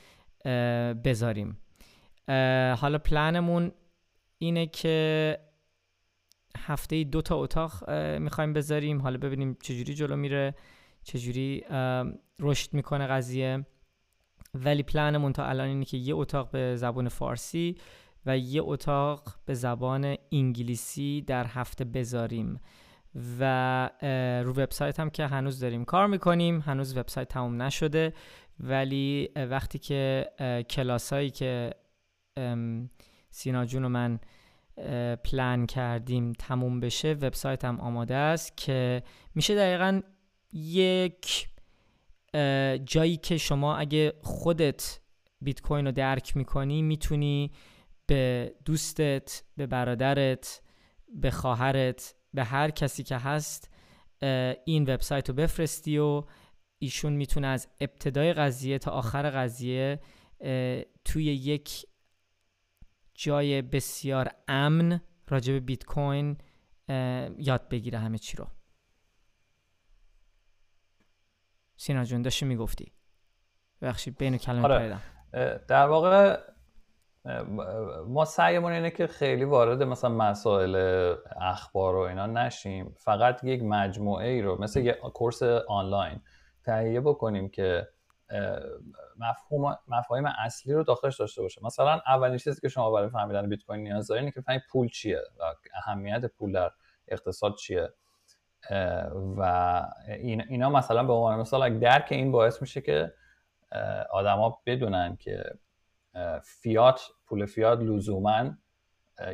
بذاریم. 1.04 1.58
حالا 2.78 2.98
پلنمون 2.98 3.72
اینه 4.38 4.66
که 4.66 5.38
هفته 6.58 7.04
دو 7.04 7.22
تا 7.22 7.36
اتاق 7.36 7.90
می‌خوایم 8.18 8.52
بذاریم. 8.52 9.02
حالا 9.02 9.18
ببینیم 9.18 9.56
چجوری 9.62 9.94
جلو 9.94 10.16
میره 10.16 10.54
چجوری 11.02 11.64
رشد 12.40 12.74
می‌کنه 12.74 13.06
قضیه. 13.06 13.66
ولی 14.54 14.82
پلنمون 14.82 15.32
تا 15.32 15.44
الان 15.46 15.68
اینه 15.68 15.84
که 15.84 15.96
یه 15.96 16.14
اتاق 16.14 16.50
به 16.50 16.76
زبان 16.76 17.08
فارسی 17.08 17.78
و 18.26 18.38
یه 18.38 18.62
اتاق 18.64 19.38
به 19.46 19.54
زبان 19.54 20.16
انگلیسی 20.32 21.22
در 21.22 21.46
هفته 21.46 21.84
بذاریم. 21.84 22.60
و 23.40 23.90
رو 24.44 24.52
وبسایت 24.52 25.00
هم 25.00 25.10
که 25.10 25.26
هنوز 25.26 25.60
داریم 25.60 25.84
کار 25.84 26.06
می‌کنیم. 26.06 26.60
هنوز 26.60 26.96
وبسایت 26.96 27.28
تموم 27.28 27.62
نشده. 27.62 28.12
ولی 28.60 29.28
وقتی 29.36 29.78
که 29.78 30.30
کلاس 30.70 31.12
هایی 31.12 31.30
که 31.30 31.74
سینا 33.30 33.64
جون 33.64 33.84
و 33.84 33.88
من 33.88 34.20
پلان 35.24 35.66
کردیم 35.66 36.32
تموم 36.32 36.80
بشه 36.80 37.12
وبسایت 37.12 37.64
هم 37.64 37.80
آماده 37.80 38.14
است 38.14 38.56
که 38.56 39.02
میشه 39.34 39.54
دقیقا 39.54 40.00
یک 40.52 41.48
جایی 42.84 43.16
که 43.16 43.38
شما 43.38 43.76
اگه 43.76 44.12
خودت 44.22 45.00
بیت 45.40 45.60
کوین 45.60 45.86
رو 45.86 45.92
درک 45.92 46.36
می‌کنی 46.36 46.82
می‌تونی 46.82 47.52
به 48.06 48.54
دوستت 48.64 49.42
به 49.56 49.66
برادرت 49.66 50.62
به 51.08 51.30
خواهرت 51.30 52.14
به 52.34 52.44
هر 52.44 52.70
کسی 52.70 53.02
که 53.02 53.16
هست 53.16 53.70
این 54.64 54.82
وبسایت 54.82 55.28
رو 55.28 55.34
بفرستی 55.34 55.98
و 55.98 56.24
ایشون 56.84 57.12
می‌تونه 57.12 57.46
از 57.46 57.68
ابتدای 57.80 58.32
قضیه 58.32 58.78
تا 58.78 58.90
آخر 58.90 59.30
قضیه 59.30 60.00
توی 61.04 61.24
یک 61.24 61.86
جای 63.14 63.62
بسیار 63.62 64.28
امن 64.48 65.00
راجع 65.28 65.52
به 65.52 65.60
بیت 65.60 65.84
کوین 65.84 66.38
یاد 67.38 67.68
بگیره 67.68 67.98
همه 67.98 68.18
چی 68.18 68.36
رو. 68.36 68.46
سینا 71.76 72.04
جون 72.04 72.22
داشتی 72.22 72.46
می‌گفتی. 72.46 72.92
بخشی 73.82 74.10
بین 74.10 74.38
کلمه 74.38 74.64
آره. 74.64 75.00
در 75.68 75.86
واقع 75.86 76.40
ما 78.06 78.24
سعیمون 78.24 78.72
اینه 78.72 78.90
که 78.90 79.06
خیلی 79.06 79.44
وارد 79.44 79.82
مثلا 79.82 80.10
مسائل 80.10 80.76
اخبار 81.40 81.96
و 81.96 81.98
اینا 81.98 82.26
نشیم. 82.26 82.94
فقط 82.98 83.44
یک 83.44 83.62
مجموعه 83.62 84.28
ای 84.28 84.42
رو 84.42 84.62
مثل 84.62 84.80
یک 84.80 84.96
کورس 84.96 85.42
آنلاین. 85.68 86.20
تهیه 86.64 87.00
بکنیم 87.00 87.48
که 87.48 87.88
مفهوم 89.16 89.78
مفاهیم 89.88 90.26
اصلی 90.26 90.72
رو 90.72 90.82
داخلش 90.82 91.20
داشته 91.20 91.42
باشه. 91.42 91.64
مثلا 91.64 92.00
اولین 92.06 92.38
چیزی 92.38 92.60
که 92.60 92.68
شما 92.68 92.90
برای 92.90 93.08
فهمیدن 93.08 93.48
بیت 93.48 93.64
کوین 93.64 93.82
نیاز 93.82 94.06
دارین 94.06 94.30
که 94.30 94.40
بفهمید 94.40 94.62
پول 94.70 94.88
چیه 94.88 95.20
و 95.38 95.42
اهمیت 95.74 96.24
پول 96.24 96.52
در 96.52 96.70
اقتصاد 97.08 97.54
چیه. 97.54 97.92
و 99.36 99.82
اینا 100.48 100.70
مثلا 100.70 101.04
به 101.04 101.12
عنوان 101.12 101.40
مثال 101.40 101.78
درک 101.78 102.08
این 102.10 102.32
باعث 102.32 102.62
میشه 102.62 102.80
که 102.80 103.14
آدما 104.10 104.62
بدونن 104.66 105.16
که 105.16 105.44
فیات 106.42 107.00
پول 107.26 107.46
فیات 107.46 107.80
لزوما 107.80 108.50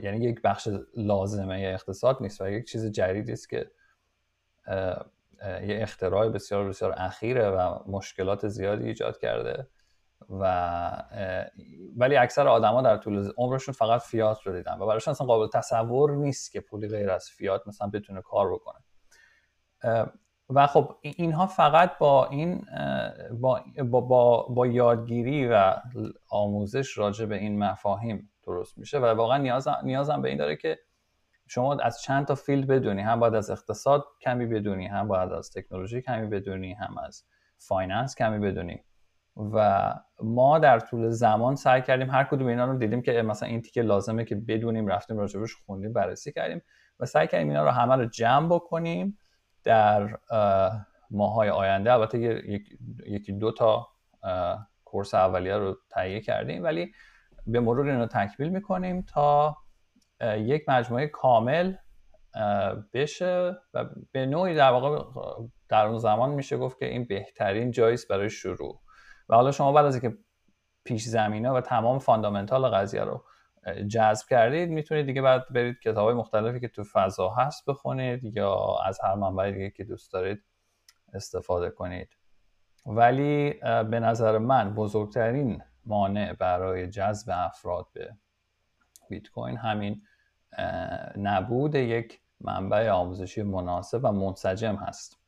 یعنی 0.02 0.24
یک 0.24 0.42
بخش 0.42 0.68
لازمه 0.96 1.70
اقتصاد 1.74 2.16
نیست 2.20 2.40
و 2.40 2.50
یک 2.50 2.64
چیز 2.64 2.86
جدیدی 2.86 3.32
است 3.32 3.48
که 3.50 3.70
یه 5.44 5.78
اختراع 5.82 6.28
بسیار 6.28 6.68
بسیار 6.68 6.94
اخیره 6.96 7.50
و 7.50 7.78
مشکلات 7.86 8.48
زیادی 8.48 8.86
ایجاد 8.86 9.18
کرده 9.18 9.68
و 10.40 11.02
ولی 11.96 12.16
اکثر 12.16 12.48
آدما 12.48 12.82
در 12.82 12.96
طول 12.96 13.32
عمرشون 13.36 13.74
فقط 13.74 14.00
فیات 14.00 14.46
رو 14.46 14.52
دیدن 14.56 14.78
و 14.80 14.86
برایشون 14.86 15.12
اصلا 15.12 15.26
قابل 15.26 15.48
تصور 15.48 16.16
نیست 16.16 16.52
که 16.52 16.60
پولی 16.60 16.88
غیر 16.88 17.10
از 17.10 17.28
فیات 17.28 17.66
مثلا 17.66 17.88
بتونه 17.88 18.22
کار 18.22 18.54
بکنه. 18.54 18.80
و 20.50 20.66
خب 20.66 20.96
اینها 21.02 21.46
فقط 21.46 21.98
با 21.98 22.26
این 22.26 22.66
با, 23.40 23.60
با, 23.82 24.46
با, 24.48 24.66
یادگیری 24.66 25.48
و 25.48 25.74
آموزش 26.28 26.98
راجع 26.98 27.26
به 27.26 27.36
این 27.36 27.58
مفاهیم 27.58 28.32
درست 28.46 28.78
میشه 28.78 28.98
و 28.98 29.04
واقعا 29.04 29.38
نیازم, 29.38 29.78
نیازم 29.84 30.22
به 30.22 30.28
این 30.28 30.38
داره 30.38 30.56
که 30.56 30.78
شما 31.52 31.74
از 31.74 32.00
چند 32.00 32.26
تا 32.26 32.34
field 32.34 32.66
بدونی 32.66 33.02
هم 33.02 33.20
باید 33.20 33.34
از 33.34 33.50
اقتصاد 33.50 34.04
کمی 34.20 34.46
بدونی 34.46 34.86
هم 34.86 35.08
باید 35.08 35.32
از 35.32 35.50
تکنولوژی 35.50 36.02
کمی 36.02 36.26
بدونی 36.26 36.72
هم 36.72 36.98
از 36.98 37.24
finance 37.58 38.14
کمی 38.14 38.38
بدونی. 38.38 38.84
و 39.36 39.94
ما 40.22 40.58
در 40.58 40.80
طول 40.80 41.08
زمان 41.08 41.56
سعی 41.56 41.82
کردیم 41.82 42.10
هر 42.10 42.24
کدوم 42.24 42.46
اینا 42.46 42.64
رو 42.64 42.78
دیدیم 42.78 43.02
که 43.02 43.22
مثلا 43.22 43.48
این 43.48 43.62
تیکه 43.62 43.82
لازمه 43.82 44.24
که 44.24 44.34
بدونیم 44.34 44.86
رفتیم 44.86 45.18
راجبش 45.18 45.54
خوندیم 45.66 45.92
بررسی 45.92 46.32
کردیم 46.32 46.62
و 47.00 47.06
سعی 47.06 47.26
کردیم 47.26 47.48
اینا 47.48 47.64
رو 47.64 47.70
همه 47.70 47.96
رو 47.96 48.04
جمع 48.04 48.48
بکنیم 48.48 49.18
در 49.64 50.18
ماهای 51.10 51.50
آینده. 51.50 51.92
البته 51.92 52.18
یکی 53.06 53.32
دو 53.32 53.52
تا 53.52 53.88
کورس 54.84 55.14
اولیه 55.14 55.56
رو 55.56 55.76
تهیه 55.90 56.20
کردیم 56.20 56.64
ولی 56.64 56.92
به 57.46 57.60
مرور 57.60 57.88
این 57.88 58.00
رو 58.00 58.06
تکمیل 58.06 58.48
می‌کنیم 58.48 59.02
تا 59.02 59.56
یک 60.22 60.68
مجموعه 60.68 61.06
کامل 61.06 61.74
بشه 62.92 63.56
و 63.74 63.84
به 64.12 64.26
نوعی 64.26 64.54
در 64.54 64.70
واقع 64.70 65.04
در 65.68 65.86
اون 65.86 65.98
زمان 65.98 66.30
میشه 66.30 66.56
گفت 66.56 66.78
که 66.78 66.86
این 66.86 67.04
بهترین 67.04 67.70
جاییست 67.70 68.08
برای 68.08 68.30
شروع. 68.30 68.80
و 69.28 69.34
حالا 69.34 69.50
شما 69.50 69.72
بعد 69.72 69.86
از 69.86 70.02
اینکه 70.02 70.18
پیش 70.84 71.04
زمینه 71.04 71.50
و 71.50 71.60
تمام 71.60 71.98
فاندامنتال 71.98 72.68
قضیه 72.68 73.04
رو 73.04 73.24
جذب 73.88 74.26
کردید 74.28 74.70
می‌تونید 74.70 75.06
دیگه 75.06 75.22
بعد 75.22 75.44
برید 75.50 75.78
کتاب 75.78 76.06
های 76.06 76.14
مختلفی 76.14 76.60
که 76.60 76.68
تو 76.68 76.84
فضا 76.92 77.28
هست 77.28 77.64
بخونید 77.66 78.36
یا 78.36 78.76
از 78.84 79.00
هر 79.04 79.14
منبع 79.14 79.50
دیگه 79.50 79.70
که 79.70 79.84
دوست 79.84 80.12
دارید 80.12 80.44
استفاده 81.14 81.70
کنید. 81.70 82.16
ولی 82.86 83.52
به 83.62 84.00
نظر 84.00 84.38
من 84.38 84.74
بزرگترین 84.74 85.62
مانع 85.84 86.32
برای 86.32 86.88
جذب 86.88 87.30
افراد 87.32 87.86
به 87.92 88.16
بیت 89.10 89.28
کوین 89.28 89.56
همین 89.56 90.02
نبود 91.16 91.74
یک 91.74 92.20
منبع 92.40 92.90
آموزشی 92.90 93.42
مناسب 93.42 94.00
و 94.04 94.12
منسجم 94.12 94.76
هست. 94.76 95.18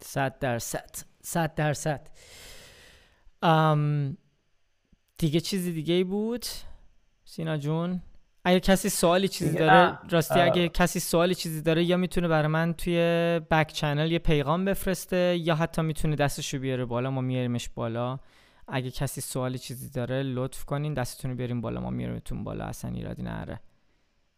صد 0.00 0.38
درصد 0.38 0.90
صد 1.22 1.54
درصد. 1.54 2.08
دیگه 5.18 5.40
چیزی 5.40 5.72
دیگه 5.72 5.94
ای 5.94 6.04
بود؟ 6.04 6.46
سینا 7.24 7.56
جون؟ 7.56 8.02
اگه 8.44 8.60
کسی 8.60 8.88
سوالی 8.88 9.28
چیزی 9.28 9.58
داره 9.58 9.98
راستی 10.10 10.40
اگه 10.40 10.68
کسی 10.68 11.00
سوالی 11.00 11.34
چیزی 11.34 11.62
داره 11.62 11.84
یا 11.84 11.96
می‌تونه 11.96 12.28
برای 12.28 12.46
من 12.46 12.72
توی 12.72 12.96
بک 13.50 13.72
چنل 13.72 14.12
یه 14.12 14.18
پیغام 14.18 14.64
بفرسته 14.64 15.36
یا 15.36 15.54
حتی 15.54 15.82
می‌تونه 15.82 16.16
دستشو 16.16 16.58
بیاره 16.58 16.84
بالا 16.84 17.10
ما 17.10 17.20
میاریمش 17.20 17.68
بالا. 17.68 18.18
اگه 18.68 18.90
کسی 18.90 19.20
سوالی 19.20 19.58
چیزی 19.58 19.90
داره 19.90 20.22
لطف 20.22 20.64
کنین. 20.64 20.94
دستتون 20.94 21.30
رو 21.30 21.36
بیاریم 21.36 21.60
بالا 21.60 21.80
ما 21.80 21.90
میاریمتون 21.90 22.44
بالا. 22.44 22.64
اصلا 22.64 22.90
ایرادی 22.90 23.22
نره 23.22 23.60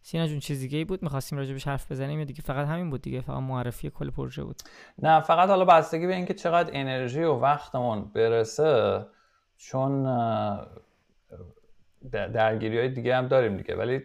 سینا 0.02 0.26
جون 0.26 0.38
چیز 0.38 0.60
دیگه 0.60 0.84
بود؟ 0.84 1.02
می‌خواستیم 1.02 1.38
راجبش 1.38 1.68
حرف 1.68 1.92
بزنیم 1.92 2.18
یا 2.18 2.24
دیگه؟ 2.24 2.42
فقط 2.42 2.66
همین 2.66 2.90
بود 2.90 3.02
دیگه. 3.02 3.20
فقط 3.20 3.42
معرفی 3.42 3.90
کل 3.90 4.10
پروژه 4.10 4.44
بود. 4.44 4.56
نه 4.98 5.20
فقط 5.20 5.48
حالا 5.48 5.64
بستگی 5.64 6.06
به 6.06 6.14
اینکه 6.14 6.34
چقدر 6.34 6.70
انرژی 6.72 7.22
و 7.22 7.32
وقتمون 7.32 8.04
برسه 8.14 9.06
چون 9.56 10.04
درگیری 12.12 12.78
های 12.78 12.88
دیگه 12.88 13.16
هم 13.16 13.28
داریم 13.28 13.56
دیگه. 13.56 13.76
ولی 13.76 14.02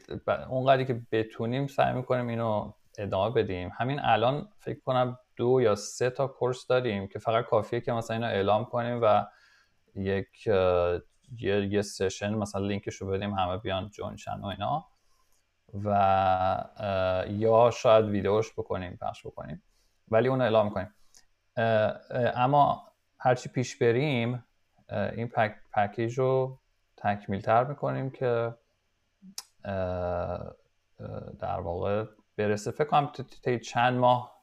اونقدری 0.50 0.86
که 0.86 1.02
بتونیم 1.12 1.68
سعی 1.68 1.94
می‌کنیم 1.94 2.28
اینو 2.28 2.72
ادامه 2.98 3.34
بدیم. 3.36 3.72
همین 3.78 4.00
الان 4.00 4.48
فکر 4.60 4.80
کنم 4.80 5.20
دو 5.36 5.62
یا 5.62 5.76
سه 5.76 6.10
تا 6.10 6.28
course 6.28 6.68
داریم 6.68 7.08
که 7.08 7.20
فقط 7.20 7.46
کافیه 7.46 7.82
که 7.82 7.92
مثلا 7.92 8.16
اینو 8.16 8.28
اعلام 8.28 8.66
کنیم 8.66 9.00
و 9.02 9.26
یک 9.96 10.48
یه, 11.38 11.66
یه 11.66 11.82
session 11.82 12.34
مثلا 12.34 12.68
لینکش 12.68 12.96
رو 12.96 13.08
بدیم 13.08 13.34
همه 13.34 13.58
بیان 13.58 13.90
join 13.90 14.18
شن 14.18 14.40
و 14.42 14.46
اینا. 14.46 14.86
و 15.84 17.26
یا 17.30 17.72
شاید 17.72 18.06
ویدیوش 18.06 18.54
بکنیم 18.54 18.98
پخش 19.02 19.26
بکنیم. 19.26 19.64
ولی 20.12 20.28
اون 20.28 20.42
اعلام 20.42 20.70
کنیم 20.70 20.94
اما 22.36 22.84
هرچی 23.20 23.50
پیش 23.50 23.78
بریم 23.78 24.46
این 24.92 25.28
پک، 25.28 25.56
پکیج 25.74 26.20
رو 26.20 26.60
تکمیل 26.98 27.42
تر 27.42 27.64
می‌کنیم 27.64 28.10
که 28.10 28.56
در 31.40 31.60
واقع 31.60 32.06
برسه. 32.38 32.72
فکر 32.72 32.88
کنم 32.88 33.12
تا 33.44 33.58
چند 33.58 33.98
ماه 33.98 34.42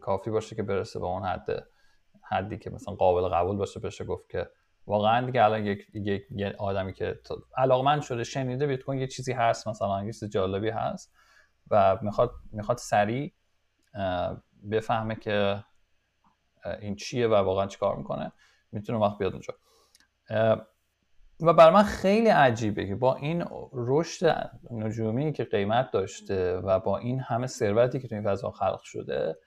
کافی 0.00 0.30
باشه 0.30 0.56
که 0.56 0.62
برسه 0.62 0.98
به 0.98 1.06
اون 1.06 1.24
حد 1.24 1.66
حدی 2.22 2.58
که 2.58 2.70
مثلا 2.70 2.94
قابل 2.94 3.28
قبول 3.28 3.56
باشه 3.56 3.80
بشه 3.80 4.04
گفت 4.04 4.30
که 4.30 4.50
واقعا 4.86 5.26
دیگه 5.26 5.44
الان 5.44 5.66
یک, 5.66 5.86
یک, 5.94 6.22
آدمی 6.58 6.92
که 6.92 7.20
علاقمند 7.56 8.02
شده 8.02 8.24
شنیده 8.24 8.66
بیت 8.66 8.82
کوین 8.82 9.00
یه 9.00 9.06
چیزی 9.06 9.32
هست 9.32 9.68
مثلا 9.68 10.04
یه 10.04 10.12
چیز 10.12 10.30
جالبی 10.30 10.70
هست 10.70 11.14
و 11.70 11.98
می‌خواد 12.02 12.30
می‌خواد 12.52 12.76
سریع 12.76 13.32
بفهمه 14.70 15.14
که 15.14 15.64
این 16.80 16.96
چیه 16.96 17.28
و 17.28 17.34
واقعا 17.34 17.66
چیکار 17.66 17.96
می‌کنه. 17.96 18.32
می‌تونه 18.72 18.98
وقت 18.98 19.18
بیاد 19.18 19.32
اونجا. 19.32 19.54
و 21.40 21.52
برای 21.52 21.74
من 21.74 21.82
خیلی 21.82 22.28
عجیبه 22.28 22.86
که 22.86 22.94
با 22.94 23.14
این 23.14 23.44
رشد 23.72 24.50
نجومی 24.70 25.32
که 25.32 25.44
قیمت 25.44 25.90
داشته 25.90 26.56
و 26.56 26.80
با 26.80 26.98
این 26.98 27.20
همه 27.20 27.46
ثروتی 27.46 28.00
که 28.00 28.08
تو 28.08 28.14
این 28.14 28.24
فضا 28.24 28.50
خلق 28.50 28.80
شده 28.82 29.38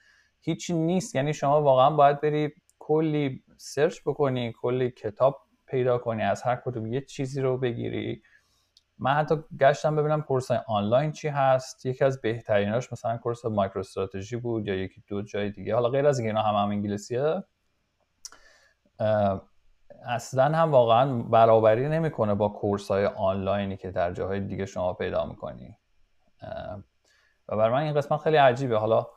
هیچی 0.41 0.73
نیست. 0.73 1.15
یعنی 1.15 1.33
شما 1.33 1.61
واقعا 1.61 1.89
باید 1.89 2.21
بری 2.21 2.53
کلی 2.79 3.43
سرچ 3.57 3.99
بکنی 4.05 4.53
کلی 4.61 4.91
کتاب 4.91 5.39
پیدا 5.65 5.97
کنی 5.97 6.23
از 6.23 6.43
هر 6.43 6.55
کدوم 6.55 6.85
یه 6.85 7.01
چیزی 7.01 7.41
رو 7.41 7.57
بگیری. 7.57 8.21
من 8.99 9.13
حتی 9.13 9.35
گشتم 9.59 9.95
ببینم 9.95 10.21
کورس 10.21 10.51
آنلاین 10.51 11.11
چی 11.11 11.27
هست. 11.27 11.85
یکی 11.85 12.05
از 12.05 12.21
بهتریناش 12.21 12.91
مثلا 12.91 13.17
کورس 13.17 13.45
مایکرو 13.45 13.79
استراتژی 13.79 14.35
بود 14.35 14.67
یا 14.67 14.75
یکی 14.75 15.03
دو 15.07 15.21
جای 15.21 15.51
دیگه. 15.51 15.75
حالا 15.75 15.89
غیر 15.89 16.07
از 16.07 16.19
اینا 16.19 16.41
هم, 16.41 16.55
هم 16.55 16.69
انگلیسیه 16.69 17.43
اصلا 20.05 20.57
هم 20.57 20.71
واقعا 20.71 21.21
برابری 21.23 21.89
نمی‌کنه 21.89 22.35
با 22.35 22.49
کورس 22.49 22.91
های 22.91 23.05
آنلاینی 23.05 23.77
که 23.77 23.91
در 23.91 24.13
جاهای 24.13 24.39
دیگه 24.39 24.65
شما 24.65 24.93
پیدا 24.93 25.25
می‌کنی. 25.25 25.77
و 27.49 27.57
برای 27.57 27.71
من 27.71 27.81
این 27.81 27.93
قسمت 27.93 28.19
خیلی 28.19 28.37
عجیبه. 28.37 28.77
حالا 28.77 29.07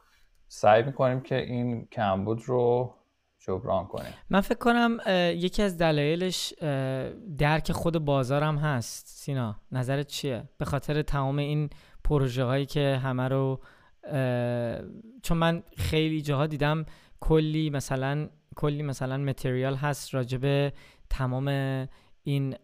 سعی 0.49 0.83
می‌کنیم 0.83 1.21
که 1.21 1.37
این 1.37 1.87
کمبود 1.87 2.43
رو 2.49 2.95
جبران 3.41 3.87
کنیم. 3.87 4.13
من 4.31 4.41
فکر 4.41 4.59
کنم 4.59 4.99
یکی 5.37 5.63
از 5.63 5.79
دلایلش 5.79 6.55
درک 7.39 7.73
خود 7.73 7.99
بازارم 7.99 8.59
هست. 8.59 9.07
سینا 9.07 9.57
نظرت 9.73 10.07
چیه؟ 10.07 10.49
به 10.59 10.65
خاطر 10.65 11.03
تمام 11.03 11.39
این 11.39 11.71
پروژه 12.05 12.45
هایی 12.45 12.67
که 12.67 13.01
همه 13.03 13.29
رو 13.29 13.61
چون 15.23 15.37
من 15.39 15.63
خیلی 15.77 16.23
جاها 16.23 16.47
دیدم 16.47 16.85
کلی 17.21 17.71
مثلا 17.71 18.29
کلی 18.57 18.83
مثلا 18.83 19.17
متریال 19.17 19.75
هست 19.75 20.15
راجب 20.15 20.73
تمام 21.11 21.49
این 22.23 22.57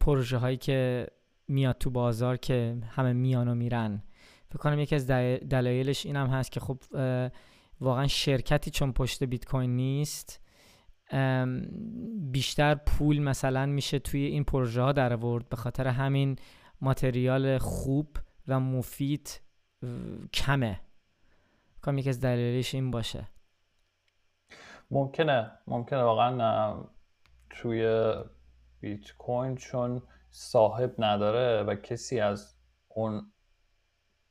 پروژه 0.00 0.36
هایی 0.36 0.56
که 0.56 1.06
میاد 1.48 1.78
تو 1.78 1.90
بازار 1.90 2.36
که 2.36 2.76
همه 2.88 3.12
میان 3.12 3.48
و 3.48 3.54
میرن. 3.54 4.02
فکر 4.48 4.58
کنم 4.58 4.78
یکی 4.78 4.94
از 4.94 5.06
دلایلش 5.06 6.06
این 6.06 6.16
هم 6.16 6.26
هست 6.26 6.52
که 6.52 6.60
خب 6.60 6.78
واقعا 7.80 8.06
شرکتی 8.06 8.70
چون 8.70 8.92
پشت 8.92 9.24
بیت 9.24 9.44
کوین 9.44 9.76
نیست 9.76 10.40
بیشتر 12.32 12.74
پول 12.74 13.18
مثلا 13.18 13.66
میشه 13.66 13.98
توی 13.98 14.24
این 14.24 14.44
پروژه 14.44 14.82
ها 14.82 14.92
در 14.92 15.12
آورد 15.12 15.48
به 15.48 15.56
خاطر 15.56 15.86
همین 15.86 16.36
ماتریال 16.80 17.58
خوب 17.58 18.16
و 18.48 18.60
مفید 18.60 19.40
کمه. 20.32 20.80
کنم 21.82 21.98
یکی 21.98 22.08
از 22.08 22.20
دلایلش 22.20 22.74
این 22.74 22.90
باشه. 22.90 23.28
ممکنه 24.90 25.50
ممکنه 25.66 26.02
واقعا 26.02 26.84
توی 27.50 28.12
بیت 28.80 29.16
کوین 29.18 29.54
چون 29.54 30.02
صاحب 30.30 30.94
نداره 30.98 31.62
و 31.62 31.74
کسی 31.74 32.20
از 32.20 32.56
اون 32.88 33.32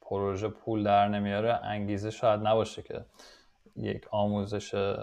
پروژه 0.10 0.48
پول 0.48 0.84
در 0.84 1.08
نمیاره 1.08 1.54
انگیزه 1.54 2.12
شاید 2.12 2.42
نباشه 2.42 2.82
که 2.82 3.06
یک 3.76 4.08
آموزش 4.12 4.96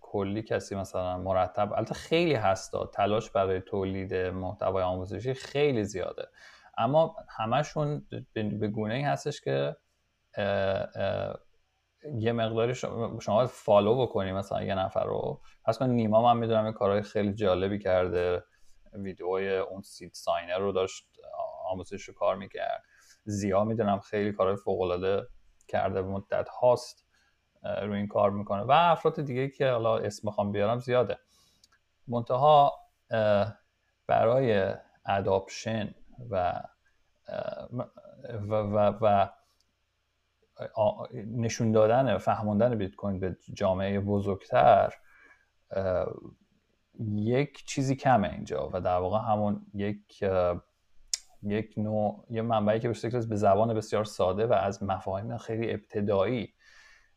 کلی 0.00 0.42
کسی 0.42 0.74
مثلا 0.74 1.18
مرتب 1.18 1.72
البته 1.72 1.94
خیلی 1.94 2.34
هستا 2.34 2.86
تلاش 2.86 3.30
برای 3.30 3.60
تولید 3.60 4.14
محتوای 4.14 4.82
آموزشی 4.82 5.34
خیلی 5.34 5.84
زیاده. 5.84 6.28
اما 6.78 7.16
همشون 7.28 8.06
به 8.34 8.68
گونه 8.68 8.94
ای 8.94 9.02
هستش 9.02 9.40
که 9.40 9.76
یه 12.18 12.32
مقداری 12.32 12.74
شما 13.20 13.46
follow 13.46 14.02
بکنی 14.02 14.32
مثلا 14.32 14.62
یه 14.62 14.74
نفر 14.74 15.04
رو. 15.04 15.40
پس 15.64 15.82
من 15.82 15.90
نیما 15.90 16.22
من 16.22 16.40
می‌دونم 16.40 16.66
یه 16.66 16.72
کارهای 16.72 17.02
خیلی 17.02 17.34
جالبی 17.34 17.78
کرده 17.78 18.44
ویدیوهای 18.92 19.58
اون 19.58 19.82
seed 19.82 20.12
signer 20.14 20.58
رو 20.58 20.72
داشت 20.72 21.06
آموزش 21.64 22.02
رو 22.02 22.14
کار 22.14 22.36
می‌کرد. 22.36 22.82
زیا 23.26 23.64
می‌دونم 23.64 24.00
خیلی 24.00 24.32
کارهای 24.32 24.56
فوق 24.56 24.80
العاده 24.80 25.28
کرده 25.68 26.02
مدت 26.02 26.48
هاست 26.48 27.06
روی 27.82 27.96
این 27.98 28.08
کار 28.08 28.30
می‌کنه. 28.30 28.62
و 28.62 28.70
افراد 28.70 29.20
دیگه 29.20 29.48
که 29.48 29.70
حالا 29.70 29.98
اسم 29.98 30.28
می‌خوام 30.28 30.52
بیارم 30.52 30.78
زیاده. 30.78 31.18
منتها 32.08 32.72
برای 34.06 34.74
اداپشن 35.06 35.94
و 36.30 36.62
و, 38.48 38.54
و, 38.54 38.98
و 39.00 39.28
نشون 41.14 41.72
دادن 41.72 42.18
فهماندن 42.18 42.78
بیت 42.78 42.94
کوین 42.94 43.20
به 43.20 43.36
جامعه 43.54 44.00
بزرگتر 44.00 44.94
یک 47.10 47.64
چیزی 47.66 47.96
کمه 47.96 48.28
اینجا 48.28 48.70
و 48.72 48.80
در 48.80 48.96
واقع 48.96 49.32
همون 49.32 49.66
یک 49.74 50.24
یک 51.42 51.74
نوع 51.76 52.26
یه 52.30 52.42
منبعی 52.42 52.80
که 52.80 52.88
به 52.88 53.26
به 53.28 53.36
زبان 53.36 53.74
بسیار 53.74 54.04
ساده 54.04 54.46
و 54.46 54.52
از 54.52 54.82
مفاهیم 54.82 55.36
خیلی 55.36 55.72
ابتدایی. 55.72 56.54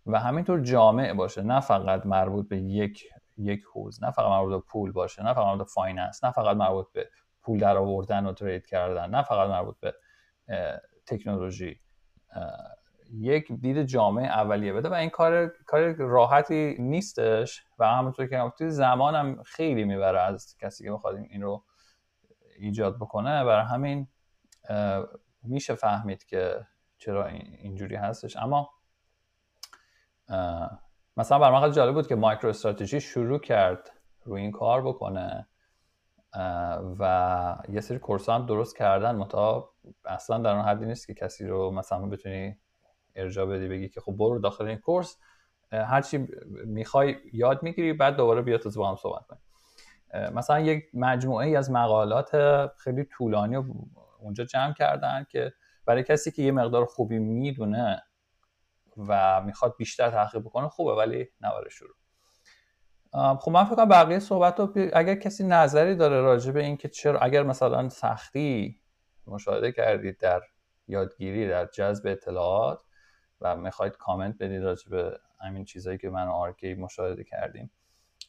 و 0.05 0.19
همینطور 0.19 0.59
جامع 0.59 1.13
باشه. 1.13 1.41
نه 1.41 1.59
فقط 1.59 2.05
مربوط 2.05 2.49
به 2.49 2.57
یک 2.57 3.03
یک 3.37 3.63
حوز 3.73 4.03
نه 4.03 4.11
فقط 4.11 4.29
مربوط 4.29 4.51
به 4.51 4.59
پول 4.59 4.91
باشه 4.91 5.23
نه 5.23 5.33
فقط 5.33 5.45
مربوط 5.45 5.59
به 5.59 5.71
فایننس 5.73 6.23
نه 6.23 6.31
فقط 6.31 6.57
مربوط 6.57 6.85
به 6.93 7.09
پول 7.41 7.59
در 7.59 7.77
آوردن 7.77 8.25
و 8.25 8.33
ترید 8.33 8.65
کردن 8.65 9.09
نه 9.09 9.23
فقط 9.23 9.49
مربوط 9.49 9.75
به 9.79 9.93
تکنولوژی. 11.07 11.79
یک 13.13 13.51
دید 13.51 13.83
جامعه 13.83 14.25
اولیه. 14.25 14.73
بده 14.73 14.89
و 14.89 14.93
این 14.93 15.09
کار 15.09 15.47
کار 15.47 15.93
راحتی 15.93 16.75
نیستش. 16.79 17.63
و 17.79 17.87
همونطور 17.87 18.27
که 18.27 18.37
گفتید 18.37 18.69
زمانم 18.69 19.43
خیلی 19.43 19.83
می‌بره 19.83 20.19
از 20.21 20.55
کسی 20.61 20.83
که 20.83 20.91
بخواد 20.91 21.15
این 21.15 21.41
رو 21.41 21.63
ایجاد 22.59 22.95
بکنه. 22.95 23.43
برای 23.45 23.65
همین 23.65 24.07
میشه 25.43 25.75
فهمید 25.75 26.25
که 26.25 26.67
چرا 26.97 27.25
اینجوری 27.27 27.95
هستش. 27.95 28.37
اما 28.37 28.69
مثلا 31.17 31.39
بر 31.39 31.51
من 31.51 31.71
جالب 31.71 31.93
بود 31.93 32.07
که 32.07 32.15
مایکرو 32.15 32.49
استراتژی 32.49 33.01
شروع 33.01 33.39
کرد 33.39 33.91
روی 34.23 34.41
این 34.41 34.51
کار 34.51 34.81
بکنه 34.87 35.47
و 36.99 37.55
یه 37.69 37.81
سری 37.81 37.99
کورس 37.99 38.29
هم 38.29 38.45
درست 38.45 38.77
کردن. 38.77 39.15
متا 39.15 39.69
اصلا 40.05 40.37
در 40.37 40.55
اون 40.55 40.65
حدی 40.65 40.85
نیست 40.85 41.07
که 41.07 41.13
کسی 41.13 41.47
رو 41.47 41.71
مثلا 41.71 42.05
بتونی 42.05 42.59
ارجا 43.15 43.45
بدی 43.45 43.67
بگی 43.67 43.89
که 43.89 44.01
خب 44.01 44.11
برو 44.11 44.39
داخل 44.39 44.65
این 44.65 44.77
کورس. 44.77 45.17
هرچی 45.71 46.27
می‌خوای 46.65 47.15
یاد 47.33 47.63
می‌گیری 47.63 47.93
بعد 47.93 48.15
دوباره 48.15 48.41
بیا 48.41 48.57
تو 48.57 48.71
با 48.75 48.89
هم 48.89 48.95
صحبت 48.95 49.38
مثلا 50.13 50.59
یک 50.59 50.83
مجموعه 50.93 51.47
ای 51.47 51.55
از 51.55 51.71
مقالات 51.71 52.31
خیلی 52.77 53.03
طولانی 53.03 53.55
و 53.55 53.63
اونجا 54.19 54.43
جمع 54.43 54.73
کردن 54.73 55.25
که 55.29 55.53
برای 55.85 56.03
کسی 56.03 56.31
که 56.31 56.41
یه 56.41 56.51
مقدار 56.51 56.85
خوبی 56.85 57.19
می‌دونه 57.19 58.03
و 59.07 59.41
می‌خواد 59.41 59.75
بیشتر 59.77 60.09
تحقیق 60.09 60.41
بکنه 60.41 60.69
خوبه 60.69 60.95
ولی 60.95 61.29
نوار 61.41 61.69
شروع. 61.69 61.95
خب 63.35 63.51
من 63.51 63.65
فکر 63.65 63.75
کنم 63.75 63.89
بقیه 63.89 64.19
صحبت 64.19 64.59
رو 64.59 64.73
اگر 64.93 65.15
کسی 65.15 65.43
نظری 65.43 65.95
داره 65.95 66.21
راجع 66.21 66.51
به 66.51 66.63
اینکه 66.63 66.89
چرا 66.89 67.19
اگر 67.19 67.43
مثلا 67.43 67.89
سختی 67.89 68.81
مشاهده 69.27 69.71
کردید 69.71 70.17
در 70.17 70.41
یادگیری 70.87 71.47
در 71.47 71.65
جذب 71.65 72.07
اطلاعات 72.07 72.83
و 73.41 73.55
می‌خواید 73.55 73.97
کامنت 73.97 74.35
بدید 74.39 74.63
راجع 74.63 74.89
به 74.89 75.19
همین 75.41 75.65
چیزهایی 75.65 75.97
که 75.97 76.09
من 76.09 76.27
و 76.27 76.31
آرکی 76.31 76.73
مشاهده 76.73 77.23
کردیم 77.23 77.71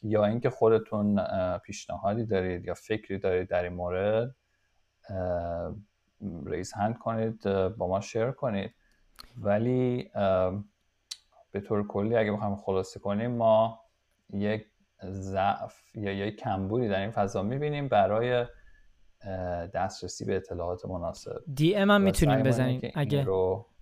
یا 0.03 0.25
اینکه 0.25 0.49
خودتون 0.49 1.21
پیشنهادی 1.57 2.25
دارید 2.25 2.65
یا 2.65 2.73
فکری 2.73 3.17
دارید 3.19 3.49
در 3.49 3.63
این 3.63 3.73
مورد 3.73 4.35
raise 6.45 6.73
hand 6.73 6.97
کنید 6.97 7.43
با 7.69 7.87
ما 7.87 8.01
share 8.01 8.31
کنید. 8.31 8.71
ولی 9.37 10.11
به 11.51 11.61
طور 11.61 11.87
کلی 11.87 12.15
اگه 12.15 12.31
بخوایم 12.31 12.55
خلاصه 12.55 12.99
کنیم 12.99 13.31
ما 13.31 13.79
یک 14.33 14.65
ضعف 15.03 15.81
یا 15.95 16.11
یک 16.11 16.35
کمبودی 16.35 16.87
در 16.87 16.99
این 16.99 17.11
فضا 17.11 17.43
می‌بینیم 17.43 17.87
برای 17.87 18.45
دسترسی 19.73 20.25
به 20.25 20.35
اطلاعات 20.35 20.85
مناسب. 20.85 21.31
DM 21.55 21.91
هم 21.91 22.01
می‌تونیم 22.01 22.43
بزنیم. 22.43 22.91
اگه 22.95 23.27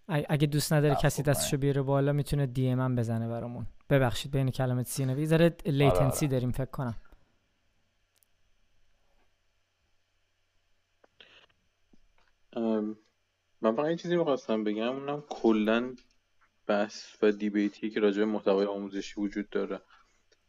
اگه 0.07 0.47
دوست 0.47 0.73
نداره 0.73 0.95
کسی 0.95 1.23
دستشو 1.23 1.57
بیاره 1.57 1.81
بالا 1.81 2.13
می‌تونه 2.13 2.45
DM 2.45 2.79
هم 2.79 2.95
بزنه 2.95 3.27
برامون. 3.27 3.67
ببخشید 3.89 4.31
بین 4.31 4.51
کلمه 4.51 4.83
سی 4.83 5.05
نوی 5.05 5.25
ذره 5.25 5.55
latency 5.65 6.27
داریم 6.27 6.51
فکر 6.51 6.65
کنم. 6.65 6.95
من 13.61 13.75
فقط 13.75 13.85
این 13.85 13.97
چیزی 13.97 14.15
می‌خواستم 14.15 14.63
بگم 14.63 14.95
اونم 14.95 15.23
کلا 15.29 15.95
بحث 16.67 17.23
و 17.23 17.31
debate 17.31 17.81
ی 17.81 17.89
که 17.89 17.99
راجع 17.99 18.19
به 18.19 18.25
محتوای 18.25 18.65
آموزشی 18.65 19.21
وجود 19.21 19.49
داره 19.49 19.81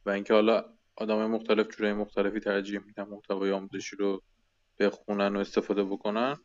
و 0.07 0.11
اینکه 0.11 0.35
حالا 0.35 0.65
آدم 0.97 1.27
مختلف 1.27 1.77
جورای 1.77 1.93
مختلفی 1.93 2.41
ترجیح 2.41 2.81
میدن 2.81 3.03
محتوای 3.03 3.53
آموزشی 3.53 3.97
رو 3.97 4.23
بخونن 4.79 5.37
و 5.37 5.39
استفاده 5.39 5.85
بکنن. 5.85 6.37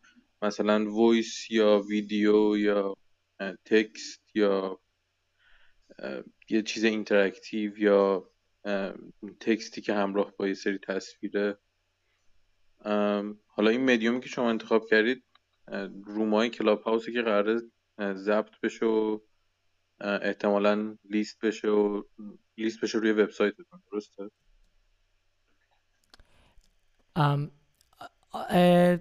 مثلا 0.41 0.91
voice 0.91 1.51
یا 1.51 1.79
ویدیو 1.79 2.57
یا 2.57 2.97
text 3.65 4.21
یا 4.35 4.79
یه 6.49 6.61
چیز 6.61 6.83
interactive 6.83 7.79
یا 7.79 8.29
text 9.39 9.73
ی 9.73 9.81
که 9.81 9.93
همراه 9.93 10.33
با 10.37 10.47
یه 10.47 10.53
سری 10.53 10.77
تصویره. 10.77 11.57
حالا 13.47 13.69
این 13.69 13.85
مدیومی 13.93 14.19
که 14.19 14.29
شما 14.29 14.49
انتخاب 14.49 14.85
کردید 14.85 15.23
رومای 16.05 16.49
کلاب 16.49 16.81
هاوسی 16.81 17.13
که 17.13 17.21
قراره 17.21 17.61
ضبط 18.13 18.59
بشه 18.63 18.85
و 18.85 19.19
احتمالا 20.01 20.97
لیست 21.03 21.45
بشه 21.45 21.67
و 21.67 22.03
لیست 22.57 22.81
بشه 22.81 22.97
روی 22.97 23.11
وبسایتتون 23.11 23.81
درسته؟ 23.91 24.29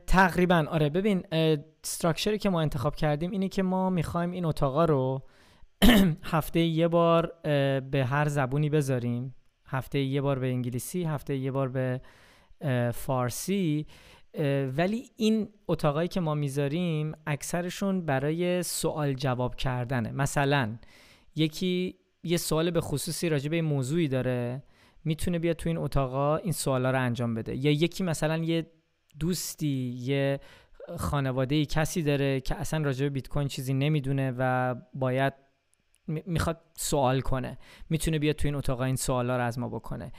تقریبا. 0.06 0.66
آره 0.68 0.88
ببین 0.88 1.26
استراکچری 1.32 2.38
که 2.38 2.50
ما 2.50 2.60
انتخاب 2.60 2.96
کردیم 2.96 3.30
اینه 3.30 3.48
که 3.48 3.62
ما 3.62 3.90
می‌خوایم 3.90 4.30
این 4.30 4.44
اتاقا 4.44 4.84
رو 4.84 5.22
هفته 6.34 6.60
یه 6.60 6.88
بار 6.88 7.32
به 7.80 8.04
هر 8.08 8.28
زبونی 8.28 8.70
بذاریم. 8.70 9.34
هفته 9.66 9.98
یه 9.98 10.20
بار 10.20 10.38
به 10.38 10.46
انگلیسی 10.46 11.04
هفته 11.04 11.36
یه 11.36 11.50
بار 11.50 11.68
به 11.68 12.00
فارسی. 12.94 13.86
ولی 14.76 15.10
این 15.16 15.48
اتاقایی 15.68 16.08
که 16.08 16.20
ما 16.20 16.34
می‌ذاریم 16.34 17.12
اکثرشون 17.26 18.06
برای 18.06 18.62
سوال 18.62 19.12
جواب 19.12 19.54
کردنه. 19.54 20.12
مثلا 20.12 20.78
یکی 21.36 21.94
یه 22.22 22.36
سوال 22.36 22.70
به 22.70 22.80
خصوصی 22.80 23.28
راجع 23.28 23.50
به 23.50 23.62
موضوعی 23.62 24.08
داره 24.08 24.62
می‌تونه 25.04 25.38
بیاد 25.38 25.56
تو 25.56 25.68
این 25.68 25.78
اتاقا 25.78 26.36
این 26.36 26.52
سوالا 26.52 26.90
رو 26.90 27.00
انجام 27.00 27.34
بده. 27.34 27.56
یا 27.56 27.70
یکی 27.70 28.04
مثلا 28.04 28.36
یه 28.36 28.66
دوستی 29.20 29.96
یه 29.98 30.40
خانواده 30.96 31.66
کسی 31.66 32.02
داره 32.02 32.40
که 32.40 32.54
اصلا 32.54 32.84
راجع 32.84 33.04
به 33.04 33.10
بیت 33.10 33.28
کوین 33.28 33.48
چیزی 33.48 33.74
نمی‌دونه 33.74 34.34
و 34.38 34.74
باید 34.94 35.32
می‌خواد 36.06 36.60
سوال 36.76 37.20
کنه. 37.20 37.58
می‌تونه 37.90 38.18
بیاد 38.18 38.34
تو 38.34 38.48
این 38.48 38.54
اتاقا 38.54 38.84
این 38.84 38.96
سوالا 38.96 39.36
رو 39.36 39.42
از 39.42 39.58
ما 39.58 39.68
بکنه. 39.68 40.12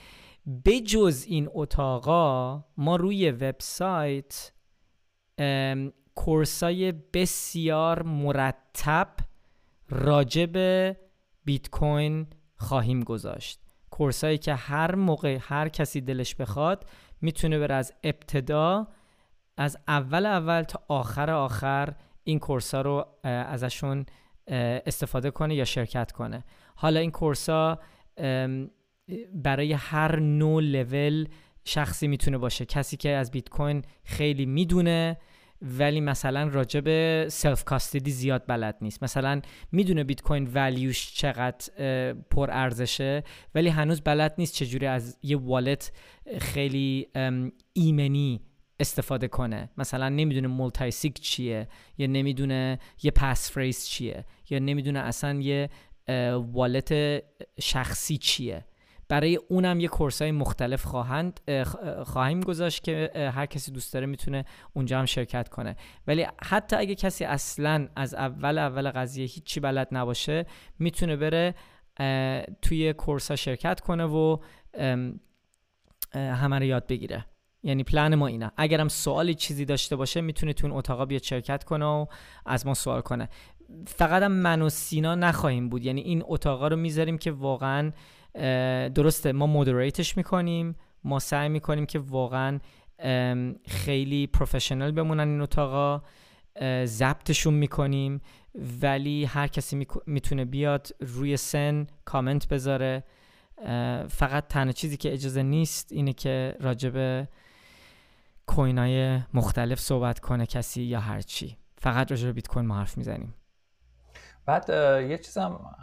بجز 0.66 1.26
این 1.28 1.50
اتاقا 1.54 2.64
ما 2.78 2.96
روی 2.96 3.32
وبسایت 3.32 4.52
کورسای 6.16 6.92
بسیار 6.92 8.04
مرتب 8.04 9.08
راجع 9.90 10.46
به 10.46 10.98
بیت 11.46 11.70
کوین 11.70 12.28
خواهیم 12.58 13.04
گذاشت. 13.04 13.60
کورسایی 13.90 14.38
که 14.38 14.54
هر 14.54 14.96
موقع 14.96 15.38
هر 15.42 15.70
کسی 15.70 16.02
دلش 16.02 16.36
بخواد 16.36 16.86
می‌تونه 17.22 17.60
بره 17.60 17.76
از 17.76 17.94
ابتدا 18.04 18.88
از 19.58 19.78
اول 19.88 20.26
اول 20.26 20.64
تا 20.64 20.82
آخر 20.88 21.32
آخر 21.32 21.96
این 22.24 22.40
course 22.40 22.76
ها 22.76 22.82
رو 22.82 23.08
ازشون 23.24 24.06
استفاده 24.48 25.32
کنه 25.32 25.56
یا 25.56 25.66
شرکت 25.66 26.12
کنه. 26.12 26.44
حالا 26.76 27.00
این 27.00 27.12
course 27.12 27.50
ها 27.50 27.80
برای 29.34 29.74
هر 29.74 30.20
نوع 30.20 30.64
لول 30.64 31.28
شخصی 31.66 32.08
می‌تونه 32.08 32.38
باشه. 32.38 32.66
کسی 32.66 32.98
که 32.98 33.10
از 33.10 33.32
بیت 33.32 33.50
کوین 33.50 33.82
خیلی 34.04 34.46
می‌دونه 34.46 35.18
ولی 35.62 36.02
مثلا 36.02 36.48
راجع 36.48 36.80
به 36.80 37.28
self 37.30 37.64
custody 37.64 38.12
زیاد 38.12 38.44
بلد 38.48 38.78
نیست. 38.82 39.04
مثلا 39.04 39.42
می‌دونه 39.72 40.04
بیت 40.04 40.22
کوین 40.22 40.50
value 40.54 40.97
ش 40.97 41.14
چقدر 41.14 42.14
پر 42.14 42.52
ارزشه 42.52 43.24
ولی 43.56 43.70
هنوز 43.70 44.02
بلد 44.02 44.36
نیست 44.38 44.54
چجوری 44.54 44.86
از 44.86 45.18
یه 45.24 45.38
wallet 45.38 45.92
خیلی 46.40 47.08
ایمنی 47.74 48.42
استفاده 48.80 49.28
کنه. 49.28 49.70
مثلا 49.78 50.10
نمی‌دونه 50.10 50.48
multisig 50.48 51.14
چیه 51.14 51.68
یا 51.98 52.08
نمی‌دونه 52.08 52.80
یه 53.04 53.12
passphrase 53.12 53.86
چیه 53.86 54.26
یا 54.50 54.60
نمی‌دونه 54.60 55.00
اصلا 55.00 55.40
یه 55.40 55.70
wallet 56.54 56.94
شخصی 57.62 58.18
چیه. 58.18 58.66
برای 59.10 59.36
اونم 59.36 59.80
یه 59.80 59.88
course 59.88 60.22
های 60.22 60.32
مختلف 60.32 60.84
خواهند 60.84 61.40
خواهیم 62.04 62.42
گذاشت 62.42 62.84
که 62.84 63.12
هر 63.36 63.46
کسی 63.46 63.72
دوست 63.72 63.94
داره 63.94 64.06
می‌تونه 64.06 64.46
اونجا 64.74 65.00
هم 65.00 65.06
شرکت 65.06 65.50
کنه. 65.50 65.76
ولی 66.08 66.28
حتی 66.44 66.76
اگه 66.76 66.96
کسی 66.96 67.26
اصلا 67.26 67.88
از 67.96 68.14
اول 68.14 68.58
اول 68.58 68.92
قضیه 68.92 69.26
هیچی 69.26 69.60
بلد 69.60 69.88
نباشه 69.92 70.46
می‌تونه 70.80 71.16
بره 71.16 71.56
توی 72.62 72.94
course 72.94 73.30
ها 73.32 73.36
شرکت 73.36 73.80
کنه 73.80 74.06
و 74.06 74.38
همه 76.14 76.60
رو 76.60 76.64
یاد 76.64 76.88
بگیره. 76.88 77.26
یعنی 77.66 77.84
پلن 77.84 78.16
ما 78.16 78.28
اینه. 78.28 78.52
اگرم 78.58 78.88
سوالی 78.88 79.34
چیزی 79.34 79.66
داشته 79.66 79.96
باشه 79.96 80.22
می‌تونه 80.22 80.54
تو 80.54 80.68
اون 80.68 80.78
اتاقا 80.78 81.06
بیاد 81.06 81.24
شرکت 81.24 81.64
کنه 81.64 81.86
و 81.86 82.06
از 82.46 82.68
ما 82.68 82.74
سوال 82.74 83.02
کنه. 83.02 83.30
فقط 83.88 84.24
هم 84.24 84.32
من 84.32 84.62
و 84.62 84.70
سینا 84.70 85.16
نخواهیم 85.16 85.70
بود. 85.70 85.86
یعنی 85.86 86.02
این 86.02 86.24
اتاقا 86.26 86.68
رو 86.68 86.76
می‌ذاریم 86.76 87.18
که 87.18 87.32
واقعا 87.32 87.92
درسته 88.90 89.32
ما 89.32 89.48
مودریتش 89.48 90.18
می‌کنیم. 90.18 90.76
ما 91.04 91.20
سعی 91.20 91.50
می‌کنیم 91.50 91.86
که 91.86 92.00
واقعا 92.00 92.60
خیلی 93.68 94.28
پروفشنال 94.28 94.92
بمونن 94.92 95.28
این 95.28 95.42
اتاقا. 95.42 96.02
ضبطشون 96.86 97.54
می‌کنیم. 97.54 98.22
ولی 98.82 99.26
هر 99.26 99.48
کسی 99.48 99.88
می‌تونه 100.06 100.46
بیاد 100.46 100.88
روی 101.00 101.38
سن 101.38 101.88
کامنت 102.06 102.48
بذاره. 102.48 103.04
فقط 104.10 104.48
تنها 104.48 104.72
چیزی 104.72 104.98
که 104.98 105.14
اجازه 105.14 105.44
نیست 105.44 105.92
اینه 105.92 106.14
که 106.14 106.56
راجب 106.60 107.28
کوین 108.48 109.24
مختلف 109.34 109.80
صحبت 109.80 110.20
کنه 110.20 110.46
کسی 110.46 110.84
یا 110.84 111.00
هرچی 111.00 111.58
فقط 111.78 112.12
راجب 112.12 112.32
بیت 112.32 112.48
کوین 112.48 112.66
ما 112.66 112.76
حرف 112.76 112.98
می‌زنیم. 112.98 113.36
بعد 114.46 114.70
یه 115.10 115.18
چیز 115.18 115.38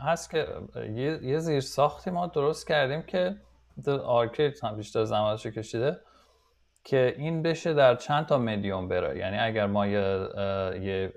هست 0.07 0.31
که 0.31 0.47
یه 1.23 1.39
زیر 1.39 1.61
ساختی 1.61 2.11
ما 2.11 2.27
درست 2.27 2.69
کردیم 2.69 3.03
که 3.03 3.37
آرکید 4.05 4.65
هم 4.65 4.77
بیشتر 4.77 5.05
زمانشو 5.05 5.51
کشیده 5.51 6.01
که 6.85 7.15
این 7.19 7.43
بشه 7.43 7.75
در 7.75 7.95
چند 7.95 8.27
تا 8.27 8.39
مدیوم 8.39 8.89
بره 8.89 9.19
یعنی 9.19 9.39
اگر 9.39 9.67
ما 9.67 9.87
یه, 9.87 10.29
یه 10.83 11.15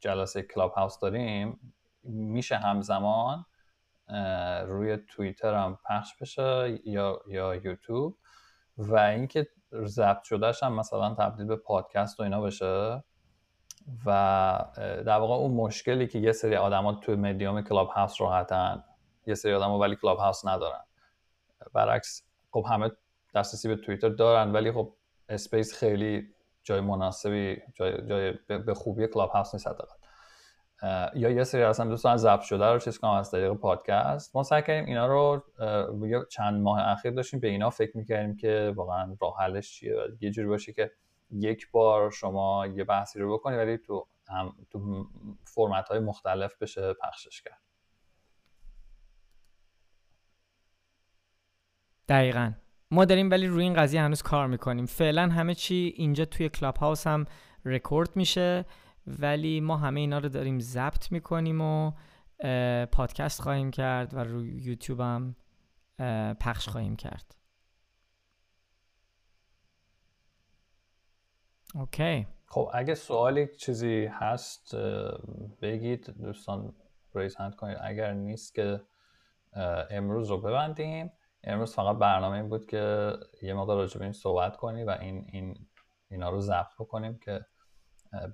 جلسه 0.00 0.42
کلاب 0.42 0.72
هاوس 0.72 0.98
داریم 0.98 1.74
میشه 2.04 2.56
همزمان 2.56 3.44
روی 4.66 4.98
توییتر 5.08 5.54
هم 5.54 5.78
پخش 5.88 6.16
بشه 6.20 6.80
یا 6.84 7.20
یا 7.28 7.54
یوتیوب. 7.54 8.18
و 8.78 8.96
اینکه 8.96 9.48
ضبط 9.84 10.22
شدهش 10.22 10.62
هم 10.62 10.72
مثلا 10.72 11.14
تبدیل 11.14 11.46
به 11.46 11.56
پادکست 11.56 12.20
و 12.20 12.22
اینا 12.22 12.40
بشه. 12.40 13.02
و 14.06 14.64
در 14.78 15.18
واقع 15.18 15.34
اون 15.34 15.50
مشکلی 15.50 16.06
که 16.06 16.18
یه 16.18 16.32
سری 16.32 16.56
آدما 16.56 16.92
تو 16.94 17.12
مدیوم 17.12 17.62
کلاب 17.62 17.88
هاوس 17.88 18.20
راحتن 18.20 18.84
یه 19.26 19.34
سری 19.34 19.54
آدما 19.54 19.78
ولی 19.78 19.96
کلاب 19.96 20.18
هاوس 20.18 20.46
ندارن. 20.46 20.84
برعکس 21.72 22.22
خب 22.50 22.66
همه 22.68 22.90
دسترسی 23.34 23.68
به 23.68 23.76
توییتر 23.76 24.08
دارن 24.08 24.52
ولی 24.52 24.72
خب 24.72 24.92
Space 25.28 25.74
خیلی 25.74 26.28
جای 26.62 26.80
مناسبی 26.80 27.62
جای, 27.74 28.06
جای 28.06 28.32
به 28.58 28.74
خوبی 28.74 29.06
کلاب 29.06 29.30
هاوس 29.30 29.54
نیست 29.54 29.66
حداقل. 29.66 30.01
یا 31.14 31.30
یه 31.30 31.44
سری 31.44 31.62
اصلا 31.62 31.86
دوستان 31.86 32.16
ضبط 32.16 32.40
شده 32.40 32.66
رو 32.66 32.78
چیز 32.78 32.98
کنم 32.98 33.10
از 33.10 33.30
طریق 33.30 33.52
پادکست. 33.52 34.36
ما 34.36 34.42
سعی 34.42 34.62
کردیم 34.62 34.84
اینا 34.84 35.06
رو 35.06 35.44
چند 36.30 36.62
ماه 36.62 36.88
اخیر 36.88 37.12
داشتیم 37.12 37.40
به 37.40 37.48
اینا 37.48 37.70
فکر 37.70 37.96
می‌کردیم 37.96 38.36
که 38.36 38.72
واقعا 38.76 39.16
راه 39.20 39.38
حلش 39.38 39.70
چیه. 39.72 39.96
یه 40.20 40.30
جوری 40.30 40.48
باشه 40.48 40.72
که 40.72 40.92
یک 41.30 41.70
بار 41.70 42.10
شما 42.10 42.66
یه 42.66 42.84
بحثی 42.84 43.18
رو 43.18 43.34
بکنید 43.34 43.58
ولی 43.58 43.78
تو 43.78 44.06
هم 44.28 44.56
تو 44.70 45.06
فرمت 45.44 45.88
های 45.88 45.98
مختلف 45.98 46.56
بشه 46.58 46.94
پخشش 46.94 47.42
کرد. 47.42 47.60
دقیقا. 52.08 52.52
ما 52.90 53.04
داریم 53.04 53.30
ولی 53.30 53.46
روی 53.46 53.64
این 53.64 53.74
قضیه 53.74 54.02
هنوز 54.02 54.22
کار 54.22 54.46
می‌کنیم. 54.46 54.86
فعلا 54.86 55.28
همه 55.28 55.54
چی 55.54 55.94
اینجا 55.96 56.24
توی 56.24 56.48
کلاب 56.48 56.76
هاوس 56.76 57.06
هم 57.06 57.26
رکورد 57.64 58.16
میشه. 58.16 58.64
ولی 59.06 59.60
ما 59.60 59.76
همه 59.76 60.00
اینا 60.00 60.18
رو 60.18 60.28
داریم 60.28 60.60
ضبط 60.60 61.12
می‌کنیم 61.12 61.60
و 61.60 61.92
پادکست 62.92 63.42
خواهیم 63.42 63.70
کرد 63.70 64.14
و 64.14 64.18
روی 64.18 64.62
یوتیوب 64.62 65.00
هم 65.00 65.36
پخش 66.40 66.68
خواهیم 66.68 66.96
کرد. 66.96 67.36
okay. 71.74 72.26
خب 72.46 72.70
اگه 72.72 72.94
سوالی 72.94 73.56
چیزی 73.56 74.04
هست 74.04 74.76
بگید. 75.62 76.10
دوستان 76.10 76.74
raise 77.14 77.36
hand 77.36 77.54
کنید. 77.56 77.78
اگر 77.80 78.12
نیست 78.12 78.54
که 78.54 78.80
امروز 79.90 80.30
رو 80.30 80.40
ببندیم. 80.40 81.12
امروز 81.44 81.74
فقط 81.74 81.96
برنامه 81.96 82.36
این 82.36 82.48
بود 82.48 82.66
که 82.66 83.12
یه 83.42 83.54
مقدار 83.54 83.76
راجع 83.76 83.98
به 83.98 84.04
این 84.04 84.12
صحبت 84.12 84.56
کنیم 84.56 84.86
و 84.86 84.90
این, 84.90 85.26
این 85.32 85.66
اینا 86.10 86.30
رو 86.30 86.40
ضبط 86.40 86.74
بکنیم 86.78 87.18
که 87.18 87.46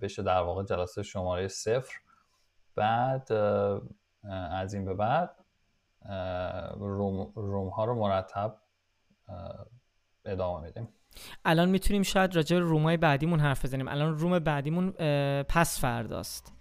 بشه 0.03 0.23
در 0.23 0.41
واقع 0.41 0.65
جلسه 0.65 1.03
شماره 1.03 1.49
صفر. 1.49 1.95
بعد 2.75 3.33
از 4.51 4.75
این 4.75 4.85
به 4.85 4.95
بعد 4.95 5.45
روم, 6.79 7.33
روم 7.35 7.69
ها 7.69 7.85
رو 7.85 7.95
مرتب 7.95 8.57
ادامه 10.25 10.67
میدیم. 10.67 10.89
الان 11.45 11.69
می‌تونیم 11.69 12.03
شاید 12.03 12.37
راجع 12.37 12.57
به 12.57 12.63
رومای 12.63 12.97
بعدیمون 12.97 13.41
حرف 13.41 13.65
بزنیم. 13.65 13.89
الان 13.89 14.19
روم 14.19 14.39
بعدیمون 14.39 14.91
پس 15.43 15.81
فرداست. 15.81 16.53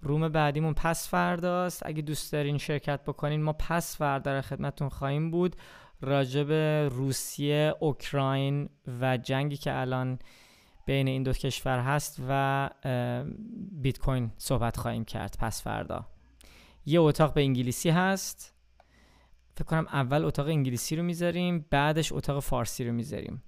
روم 0.00 0.28
بعدیمون 0.28 0.74
پس 0.74 1.08
فرداست. 1.08 1.86
اگه 1.86 2.02
دوست 2.02 2.32
دارین 2.32 2.58
شرکت 2.58 3.04
بکنین 3.04 3.42
ما 3.42 3.52
پس 3.52 3.96
فردا 3.96 4.32
در 4.32 4.40
خدمتون 4.40 4.88
خواهیم 4.88 5.30
بود. 5.30 5.56
راجع 6.00 6.42
به 6.42 6.88
روسیه 6.92 7.74
اوکراین 7.80 8.68
و 9.00 9.16
جنگی 9.16 9.56
که 9.56 9.80
الان 9.80 10.18
بین 10.88 11.08
این 11.08 11.22
دو 11.22 11.32
کشور 11.32 11.78
هست 11.78 12.22
و 12.28 12.70
بیت 13.72 13.98
کوین 13.98 14.30
صحبت 14.36 14.76
خواهیم 14.76 15.04
کرد. 15.04 15.36
پس 15.38 15.62
فردا. 15.62 16.06
یه 16.86 17.00
اتاق 17.00 17.34
به 17.34 17.40
انگلیسی 17.40 17.90
هست. 17.90 18.54
فکر 19.54 19.64
کنم 19.64 19.86
اول 19.92 20.24
اتاق 20.24 20.46
انگلیسی 20.46 20.96
رو 20.96 21.02
می‌ذاریم 21.02 21.66
بعدش 21.70 22.12
اتاق 22.12 22.40
فارسی 22.40 22.84
رو 22.84 22.92
می‌ذاریم. 22.92 23.42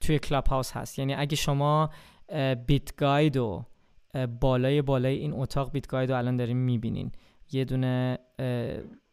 توی 0.00 0.18
کلاب 0.18 0.46
هاوس 0.46 0.72
هست. 0.72 0.98
یعنی 0.98 1.14
اگه 1.14 1.36
شما 1.36 1.90
بیت 2.66 2.96
گاید 2.96 3.36
و 3.36 3.64
بالای 4.40 4.82
بالای 4.82 5.18
این 5.18 5.32
اتاق 5.32 5.72
بیت 5.72 5.86
گاید 5.86 6.10
رو 6.10 6.18
الان 6.18 6.36
داریم 6.36 6.56
می‌بینین. 6.56 7.12
یه 7.52 7.64
دونه 7.64 8.18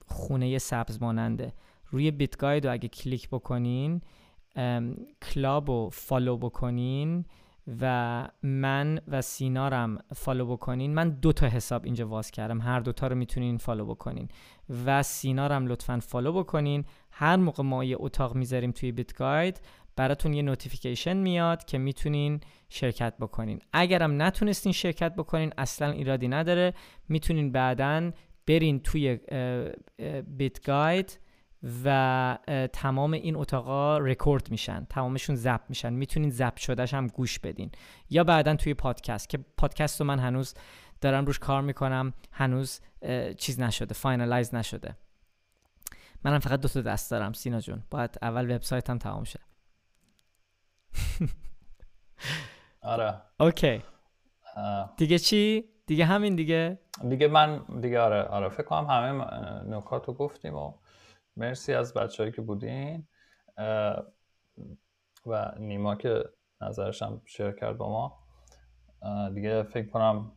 خونه 0.07 0.57
سبز 0.57 1.01
ماننده 1.01 1.53
روی 1.87 2.11
بیت 2.11 2.37
گاید 2.37 2.65
رو 2.67 2.73
اگه 2.73 2.87
کلیک 2.87 3.29
بکنین 3.29 4.01
کلاب 5.21 5.69
رو 5.69 5.89
follow 5.93 6.37
بکنین 6.37 7.25
و 7.81 8.27
من 8.43 8.99
و 9.07 9.21
سینارم 9.21 9.97
follow 10.15 10.45
بکنین. 10.45 10.93
من 10.93 11.09
دو 11.09 11.33
تا 11.33 11.47
حساب 11.47 11.85
اینجا 11.85 12.07
واز 12.07 12.31
کردم. 12.31 12.61
هر 12.61 12.79
دوتا 12.79 13.07
رو 13.07 13.15
می‌تونین 13.15 13.57
follow 13.57 13.85
بکنین. 13.85 14.27
و 14.85 15.03
سینارم 15.03 15.67
لطفا 15.67 15.99
follow 15.99 16.33
بکنین. 16.33 16.85
هر 17.11 17.35
موقع 17.35 17.63
ما 17.63 17.83
یه 17.83 17.97
اتاق 17.99 18.35
می‌ذاریم 18.35 18.71
توی 18.71 18.91
بیت 18.91 19.13
گاید 19.13 19.61
براتون 19.95 20.33
یه 20.33 20.41
notification 20.41 21.17
میاد 21.17 21.65
که 21.65 21.77
می‌تونین 21.77 22.41
شرکت 22.69 23.17
بکنین. 23.17 23.59
اگرم 23.73 24.21
نتونستین 24.21 24.71
شرکت 24.71 25.15
بکنین 25.15 25.53
اصلا 25.57 25.91
ایرادی 25.91 26.27
نداره. 26.27 26.73
می‌تونین 27.09 27.51
بعدا 27.51 28.11
برین 28.47 28.79
توی 28.79 29.19
بیت 30.27 30.65
گاید 30.65 31.19
و 31.85 32.37
تمام 32.73 33.13
این 33.13 33.35
اتاقا 33.35 33.97
رکورد 33.97 34.51
میشن 34.51 34.87
تمامشون 34.89 35.35
ضبط 35.35 35.69
میشن. 35.69 35.93
می‌تونین 35.93 36.29
ضبط 36.29 36.57
شدهش 36.57 36.93
هم 36.93 37.07
گوش 37.07 37.39
بدین. 37.39 37.71
یا 38.09 38.23
بعدا 38.23 38.55
توی 38.55 38.73
پادکست 38.73 39.29
که 39.29 39.37
پادکست 39.57 40.01
رو 40.01 40.07
من 40.07 40.19
هنوز 40.19 40.53
دارم 41.01 41.25
روش 41.25 41.39
کار 41.39 41.61
می‌کنم 41.61 42.13
هنوز 42.31 42.81
چیز 43.37 43.59
نشده 43.59 43.93
finalize 43.93 44.55
نشده. 44.55 44.95
منم 46.23 46.39
فقط 46.39 46.59
دو 46.61 46.67
تا 46.67 46.81
دست 46.81 47.11
دارم 47.11 47.33
سینا 47.33 47.59
جون. 47.59 47.83
باید 47.91 48.17
اول 48.21 48.55
وبسایتم 48.55 48.97
تمام 48.97 49.23
شه. 49.23 49.39
آره. 52.81 53.21
اوکی. 53.39 53.83
دیگه 54.97 55.19
چی؟ 55.19 55.65
دیگه 55.85 56.05
همین 56.05 56.35
دیگه؟ 56.35 56.79
دیگه 57.09 57.27
من 57.27 57.65
دیگه 57.81 57.99
آره 57.99 58.23
آره. 58.23 58.49
فکر 58.49 58.63
کنم 58.63 58.85
همه 58.85 59.11
نکات 59.77 60.05
رو 60.05 60.13
گفتیم 60.13 60.55
و 60.55 60.73
مرسی 61.37 61.73
از 61.73 61.93
بچههایی 61.93 62.31
که 62.31 62.41
بودین. 62.41 63.07
و 65.25 65.51
نیما 65.59 65.95
که 65.95 66.23
نظرش 66.61 67.01
هم 67.01 67.21
شیر 67.25 67.51
کرد 67.51 67.77
با 67.77 67.89
ما. 67.89 68.25
دیگه 69.29 69.63
فکر 69.63 69.89
کنم 69.89 70.31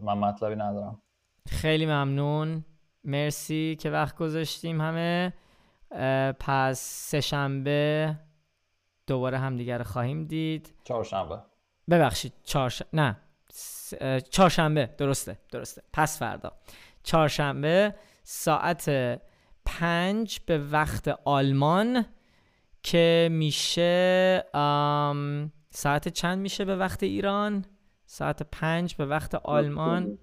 من 0.00 0.18
مطلبی 0.18 0.56
ندارم. 0.56 1.02
خیلی 1.48 1.86
ممنون. 1.86 2.64
مرسی 3.04 3.76
که 3.80 3.90
وقت 3.90 4.16
گذاشتیم 4.16 4.80
همه. 4.80 5.32
پس 6.40 6.80
سهشنبه 6.80 8.16
دوباره 9.06 9.38
همدیگر 9.38 9.82
خواهیم 9.82 10.24
دید. 10.24 10.74
چهارشنبه. 10.84 11.38
ببخشید 11.90 12.32
چهارش... 12.42 12.82
نه. 12.92 13.16
چهارشنبه. 14.30 14.94
درسته 14.98 15.38
درسته. 15.52 15.82
پس 15.92 16.18
فردا. 16.18 16.52
چهارشنبه 17.02 17.94
ساعت 18.22 18.90
پنج 19.78 20.40
به 20.46 20.58
وقت 20.58 21.08
آلمان 21.24 22.04
که 22.82 23.28
میشه 23.32 24.44
ساعت 25.70 26.08
چند 26.08 26.38
میشه 26.38 26.64
به 26.64 26.76
وقت 26.76 27.02
ایران؟ 27.02 27.64
ساعت 28.06 28.42
پنج 28.42 28.94
به 28.94 29.06
وقت 29.06 29.34
آلمان 29.34 30.18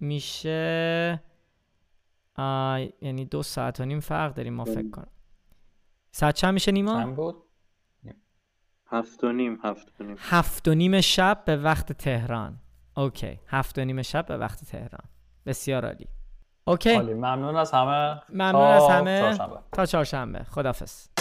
میشه 0.00 1.22
یعنی 3.00 3.24
دو 3.30 3.42
ساعت 3.42 3.80
و 3.80 3.84
نیم 3.84 4.00
فرق 4.00 4.34
داریم 4.34 4.54
ما 4.54 4.64
فکر 4.64 4.90
کنم. 4.90 5.10
ساعت 6.10 6.34
چند 6.34 6.54
میشه 6.54 6.72
نیما؟ 6.72 7.02
چند 7.02 7.16
بود؟ 7.16 7.42
هفت 8.86 9.24
و 9.24 9.32
نیم 9.32 9.58
هفت 9.62 10.00
و 10.00 10.04
نیم. 10.04 10.16
هفت 10.18 10.68
و 10.68 10.74
نیم 10.74 11.00
شب 11.00 11.42
به 11.46 11.56
وقت 11.56 11.92
تهران. 11.92 12.60
اوکی. 12.96 13.40
هفت 13.46 13.78
و 13.78 13.84
نیم 13.84 14.02
شب 14.02 14.26
به 14.26 14.36
وقت 14.36 14.64
تهران. 14.64 15.04
بسیار 15.46 15.86
عالی. 15.86 16.08
اوکی. 16.68 16.98
ممنون 16.98 17.56
از 17.56 17.72
همه. 17.72 18.22
ممنون 18.28 18.62
از 18.62 18.88
همه. 18.88 19.38
تا 19.72 19.86
چهارشنبه. 19.86 20.44
خدافظ 20.50 21.15